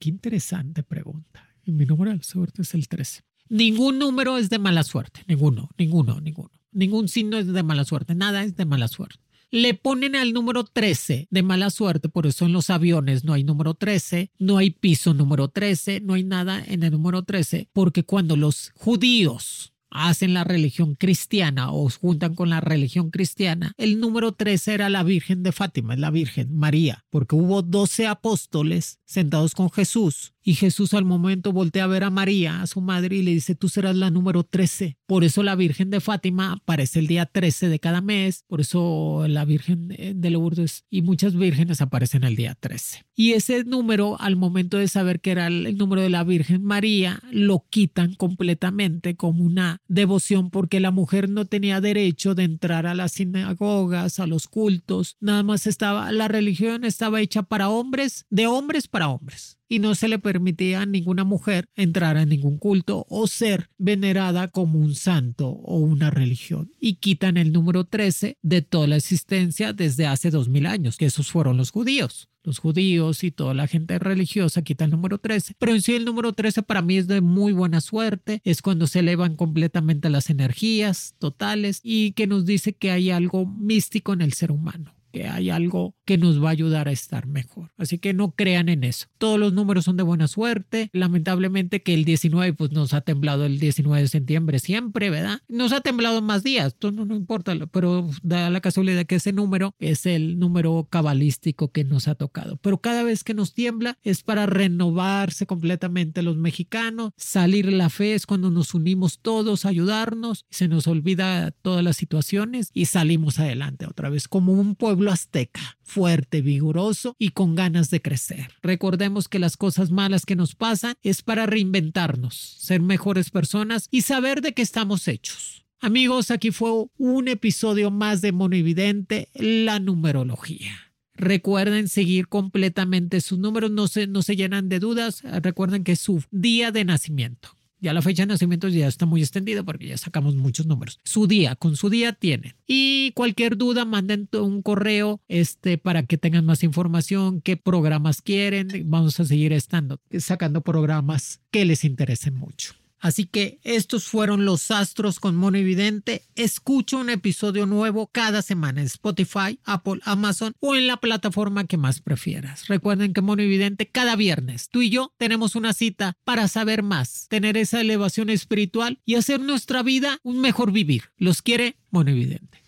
Qué 0.00 0.08
interesante 0.08 0.82
pregunta. 0.82 1.48
Mi 1.64 1.84
número 1.84 2.16
de 2.16 2.22
suerte 2.22 2.62
es 2.62 2.74
el 2.74 2.88
13. 2.88 3.22
Ningún 3.50 3.98
número 3.98 4.36
es 4.36 4.50
de 4.50 4.58
mala 4.58 4.82
suerte, 4.82 5.22
ninguno, 5.26 5.70
ninguno, 5.78 6.20
ninguno. 6.20 6.50
Ningún 6.72 7.08
signo 7.08 7.38
es 7.38 7.46
de 7.46 7.62
mala 7.62 7.84
suerte, 7.84 8.14
nada 8.14 8.42
es 8.44 8.56
de 8.56 8.64
mala 8.64 8.88
suerte. 8.88 9.20
Le 9.50 9.72
ponen 9.72 10.14
al 10.14 10.34
número 10.34 10.64
13 10.64 11.28
de 11.30 11.42
mala 11.42 11.70
suerte, 11.70 12.10
por 12.10 12.26
eso 12.26 12.44
en 12.44 12.52
los 12.52 12.68
aviones 12.68 13.24
no 13.24 13.32
hay 13.32 13.44
número 13.44 13.72
13, 13.72 14.30
no 14.38 14.58
hay 14.58 14.70
piso 14.70 15.14
número 15.14 15.48
13, 15.48 16.00
no 16.00 16.14
hay 16.14 16.24
nada 16.24 16.62
en 16.66 16.82
el 16.82 16.90
número 16.90 17.22
13, 17.22 17.70
porque 17.72 18.02
cuando 18.02 18.36
los 18.36 18.72
judíos 18.74 19.72
hacen 19.90 20.34
la 20.34 20.44
religión 20.44 20.94
cristiana 20.94 21.72
o 21.72 21.88
juntan 21.88 22.34
con 22.34 22.50
la 22.50 22.60
religión 22.60 23.10
cristiana, 23.10 23.72
el 23.78 24.00
número 24.00 24.32
13 24.32 24.74
era 24.74 24.88
la 24.88 25.02
Virgen 25.02 25.42
de 25.42 25.52
Fátima, 25.52 25.96
la 25.96 26.10
Virgen 26.10 26.54
María, 26.54 27.04
porque 27.08 27.34
hubo 27.34 27.62
12 27.62 28.06
apóstoles 28.06 29.00
sentados 29.06 29.54
con 29.54 29.70
Jesús 29.70 30.34
y 30.48 30.54
Jesús 30.54 30.94
al 30.94 31.04
momento 31.04 31.52
voltea 31.52 31.84
a 31.84 31.88
ver 31.88 32.04
a 32.04 32.08
María, 32.08 32.62
a 32.62 32.66
su 32.66 32.80
madre, 32.80 33.16
y 33.16 33.22
le 33.22 33.32
dice, 33.32 33.54
tú 33.54 33.68
serás 33.68 33.94
la 33.96 34.10
número 34.10 34.44
13. 34.44 34.96
Por 35.04 35.22
eso 35.22 35.42
la 35.42 35.54
Virgen 35.54 35.90
de 35.90 36.00
Fátima 36.00 36.52
aparece 36.52 37.00
el 37.00 37.06
día 37.06 37.26
13 37.26 37.68
de 37.68 37.78
cada 37.78 38.00
mes, 38.00 38.44
por 38.48 38.62
eso 38.62 39.26
la 39.28 39.44
Virgen 39.44 39.88
de 39.88 40.30
Lourdes 40.30 40.86
y 40.88 41.02
muchas 41.02 41.36
vírgenes 41.36 41.82
aparecen 41.82 42.24
el 42.24 42.34
día 42.34 42.54
13. 42.58 43.04
Y 43.14 43.32
ese 43.32 43.62
número, 43.64 44.18
al 44.22 44.36
momento 44.36 44.78
de 44.78 44.88
saber 44.88 45.20
que 45.20 45.32
era 45.32 45.48
el 45.48 45.76
número 45.76 46.00
de 46.00 46.08
la 46.08 46.24
Virgen 46.24 46.64
María, 46.64 47.20
lo 47.30 47.66
quitan 47.68 48.14
completamente 48.14 49.16
como 49.16 49.44
una 49.44 49.82
devoción 49.86 50.48
porque 50.48 50.80
la 50.80 50.92
mujer 50.92 51.28
no 51.28 51.44
tenía 51.44 51.82
derecho 51.82 52.34
de 52.34 52.44
entrar 52.44 52.86
a 52.86 52.94
las 52.94 53.12
sinagogas, 53.12 54.18
a 54.18 54.26
los 54.26 54.48
cultos, 54.48 55.18
nada 55.20 55.42
más 55.42 55.66
estaba, 55.66 56.10
la 56.10 56.26
religión 56.26 56.86
estaba 56.86 57.20
hecha 57.20 57.42
para 57.42 57.68
hombres, 57.68 58.24
de 58.30 58.46
hombres 58.46 58.88
para 58.88 59.10
hombres 59.10 59.57
y 59.68 59.78
no 59.78 59.94
se 59.94 60.08
le 60.08 60.18
permitía 60.18 60.82
a 60.82 60.86
ninguna 60.86 61.24
mujer 61.24 61.68
entrar 61.74 62.16
a 62.16 62.26
ningún 62.26 62.58
culto 62.58 63.06
o 63.08 63.26
ser 63.26 63.68
venerada 63.78 64.48
como 64.48 64.78
un 64.78 64.94
santo 64.94 65.48
o 65.48 65.78
una 65.78 66.10
religión. 66.10 66.72
Y 66.80 66.94
quitan 66.96 67.36
el 67.36 67.52
número 67.52 67.84
13 67.84 68.38
de 68.42 68.62
toda 68.62 68.86
la 68.86 68.96
existencia 68.96 69.72
desde 69.72 70.06
hace 70.06 70.30
dos 70.30 70.48
mil 70.48 70.66
años, 70.66 70.96
que 70.96 71.06
esos 71.06 71.30
fueron 71.30 71.56
los 71.56 71.70
judíos. 71.70 72.28
Los 72.44 72.60
judíos 72.60 73.24
y 73.24 73.30
toda 73.30 73.52
la 73.52 73.66
gente 73.66 73.98
religiosa 73.98 74.62
quita 74.62 74.84
el 74.86 74.90
número 74.90 75.18
13. 75.18 75.54
Pero 75.58 75.74
en 75.74 75.82
sí 75.82 75.94
el 75.94 76.06
número 76.06 76.32
13 76.32 76.62
para 76.62 76.80
mí 76.80 76.96
es 76.96 77.06
de 77.06 77.20
muy 77.20 77.52
buena 77.52 77.82
suerte. 77.82 78.40
Es 78.44 78.62
cuando 78.62 78.86
se 78.86 79.00
elevan 79.00 79.36
completamente 79.36 80.08
las 80.08 80.30
energías 80.30 81.14
totales 81.18 81.80
y 81.82 82.12
que 82.12 82.26
nos 82.26 82.46
dice 82.46 82.72
que 82.72 82.90
hay 82.90 83.10
algo 83.10 83.44
místico 83.44 84.14
en 84.14 84.22
el 84.22 84.32
ser 84.32 84.50
humano 84.50 84.97
que 85.18 85.26
hay 85.26 85.50
algo 85.50 85.96
que 86.04 86.16
nos 86.16 86.40
va 86.40 86.48
a 86.48 86.52
ayudar 86.52 86.86
a 86.86 86.92
estar 86.92 87.26
mejor. 87.26 87.72
Así 87.76 87.98
que 87.98 88.14
no 88.14 88.30
crean 88.30 88.68
en 88.68 88.84
eso. 88.84 89.08
Todos 89.18 89.36
los 89.36 89.52
números 89.52 89.84
son 89.84 89.96
de 89.96 90.04
buena 90.04 90.28
suerte. 90.28 90.90
Lamentablemente 90.92 91.82
que 91.82 91.92
el 91.92 92.04
19 92.04 92.52
pues 92.52 92.70
nos 92.70 92.94
ha 92.94 93.00
temblado 93.00 93.44
el 93.44 93.58
19 93.58 94.02
de 94.02 94.06
septiembre 94.06 94.60
siempre, 94.60 95.10
¿verdad? 95.10 95.40
Nos 95.48 95.72
ha 95.72 95.80
temblado 95.80 96.22
más 96.22 96.44
días, 96.44 96.76
no, 96.80 96.92
no 96.92 97.16
importa, 97.16 97.52
pero 97.72 98.08
da 98.22 98.48
la 98.48 98.60
casualidad 98.60 99.06
que 99.06 99.16
ese 99.16 99.32
número 99.32 99.74
es 99.80 100.06
el 100.06 100.38
número 100.38 100.86
cabalístico 100.88 101.72
que 101.72 101.82
nos 101.82 102.06
ha 102.06 102.14
tocado. 102.14 102.58
Pero 102.58 102.78
cada 102.78 103.02
vez 103.02 103.24
que 103.24 103.34
nos 103.34 103.54
tiembla 103.54 103.98
es 104.04 104.22
para 104.22 104.46
renovarse 104.46 105.46
completamente 105.46 106.22
los 106.22 106.36
mexicanos, 106.36 107.12
salir 107.16 107.72
la 107.72 107.90
fe 107.90 108.14
es 108.14 108.24
cuando 108.24 108.52
nos 108.52 108.72
unimos 108.72 109.18
todos, 109.18 109.64
ayudarnos, 109.64 110.46
se 110.48 110.68
nos 110.68 110.86
olvida 110.86 111.50
todas 111.50 111.82
las 111.82 111.96
situaciones 111.96 112.70
y 112.72 112.84
salimos 112.86 113.40
adelante 113.40 113.84
otra 113.84 114.10
vez 114.10 114.28
como 114.28 114.52
un 114.52 114.76
pueblo 114.76 115.07
azteca, 115.10 115.78
fuerte, 115.82 116.40
vigoroso 116.42 117.14
y 117.18 117.30
con 117.30 117.54
ganas 117.54 117.90
de 117.90 118.02
crecer. 118.02 118.50
Recordemos 118.62 119.28
que 119.28 119.38
las 119.38 119.56
cosas 119.56 119.90
malas 119.90 120.26
que 120.26 120.36
nos 120.36 120.54
pasan 120.54 120.94
es 121.02 121.22
para 121.22 121.46
reinventarnos, 121.46 122.34
ser 122.34 122.80
mejores 122.80 123.30
personas 123.30 123.88
y 123.90 124.02
saber 124.02 124.40
de 124.40 124.54
qué 124.54 124.62
estamos 124.62 125.08
hechos. 125.08 125.64
Amigos, 125.80 126.30
aquí 126.30 126.50
fue 126.50 126.86
un 126.96 127.28
episodio 127.28 127.90
más 127.90 128.20
de 128.20 128.32
Monoevidente, 128.32 129.28
la 129.34 129.78
numerología. 129.78 130.72
Recuerden 131.14 131.88
seguir 131.88 132.28
completamente 132.28 133.20
sus 133.20 133.38
números, 133.38 133.70
no 133.70 133.88
se, 133.88 134.06
no 134.06 134.22
se 134.22 134.36
llenan 134.36 134.68
de 134.68 134.78
dudas. 134.78 135.22
Recuerden 135.22 135.82
que 135.84 135.92
es 135.92 136.00
su 136.00 136.22
día 136.30 136.70
de 136.70 136.84
nacimiento. 136.84 137.57
Ya 137.80 137.92
la 137.92 138.02
fecha 138.02 138.22
de 138.22 138.28
nacimiento 138.28 138.68
ya 138.68 138.88
está 138.88 139.06
muy 139.06 139.20
extendida 139.20 139.62
porque 139.62 139.88
ya 139.88 139.96
sacamos 139.96 140.34
muchos 140.34 140.66
números. 140.66 140.98
Su 141.04 141.26
día, 141.26 141.54
con 141.54 141.76
su 141.76 141.90
día 141.90 142.12
tienen. 142.12 142.54
Y 142.66 143.12
cualquier 143.12 143.56
duda, 143.56 143.84
manden 143.84 144.28
un 144.32 144.62
correo 144.62 145.20
este, 145.28 145.78
para 145.78 146.04
que 146.04 146.18
tengan 146.18 146.44
más 146.44 146.62
información, 146.62 147.40
qué 147.40 147.56
programas 147.56 148.22
quieren. 148.22 148.68
Vamos 148.86 149.20
a 149.20 149.24
seguir 149.24 149.52
estando, 149.52 150.00
sacando 150.18 150.62
programas 150.62 151.40
que 151.50 151.64
les 151.64 151.84
interesen 151.84 152.34
mucho. 152.34 152.74
Así 153.00 153.26
que 153.26 153.60
estos 153.62 154.04
fueron 154.04 154.44
los 154.44 154.70
astros 154.70 155.20
con 155.20 155.36
Mono 155.36 155.58
Evidente. 155.58 156.24
Escucha 156.34 156.96
un 156.96 157.10
episodio 157.10 157.66
nuevo 157.66 158.08
cada 158.08 158.42
semana 158.42 158.80
en 158.80 158.86
Spotify, 158.86 159.58
Apple, 159.64 160.00
Amazon 160.04 160.52
o 160.60 160.74
en 160.74 160.86
la 160.86 160.98
plataforma 160.98 161.64
que 161.64 161.76
más 161.76 162.00
prefieras. 162.00 162.66
Recuerden 162.68 163.12
que 163.12 163.22
Mono 163.22 163.42
Evidente 163.42 163.88
cada 163.88 164.16
viernes 164.16 164.68
tú 164.68 164.82
y 164.82 164.90
yo 164.90 165.12
tenemos 165.16 165.54
una 165.54 165.72
cita 165.72 166.16
para 166.24 166.48
saber 166.48 166.82
más, 166.82 167.26
tener 167.28 167.56
esa 167.56 167.80
elevación 167.80 168.30
espiritual 168.30 169.00
y 169.04 169.14
hacer 169.14 169.40
nuestra 169.40 169.82
vida 169.82 170.18
un 170.22 170.40
mejor 170.40 170.72
vivir. 170.72 171.04
Los 171.16 171.42
quiere 171.42 171.76
Mono 171.90 172.10
Evidente. 172.10 172.67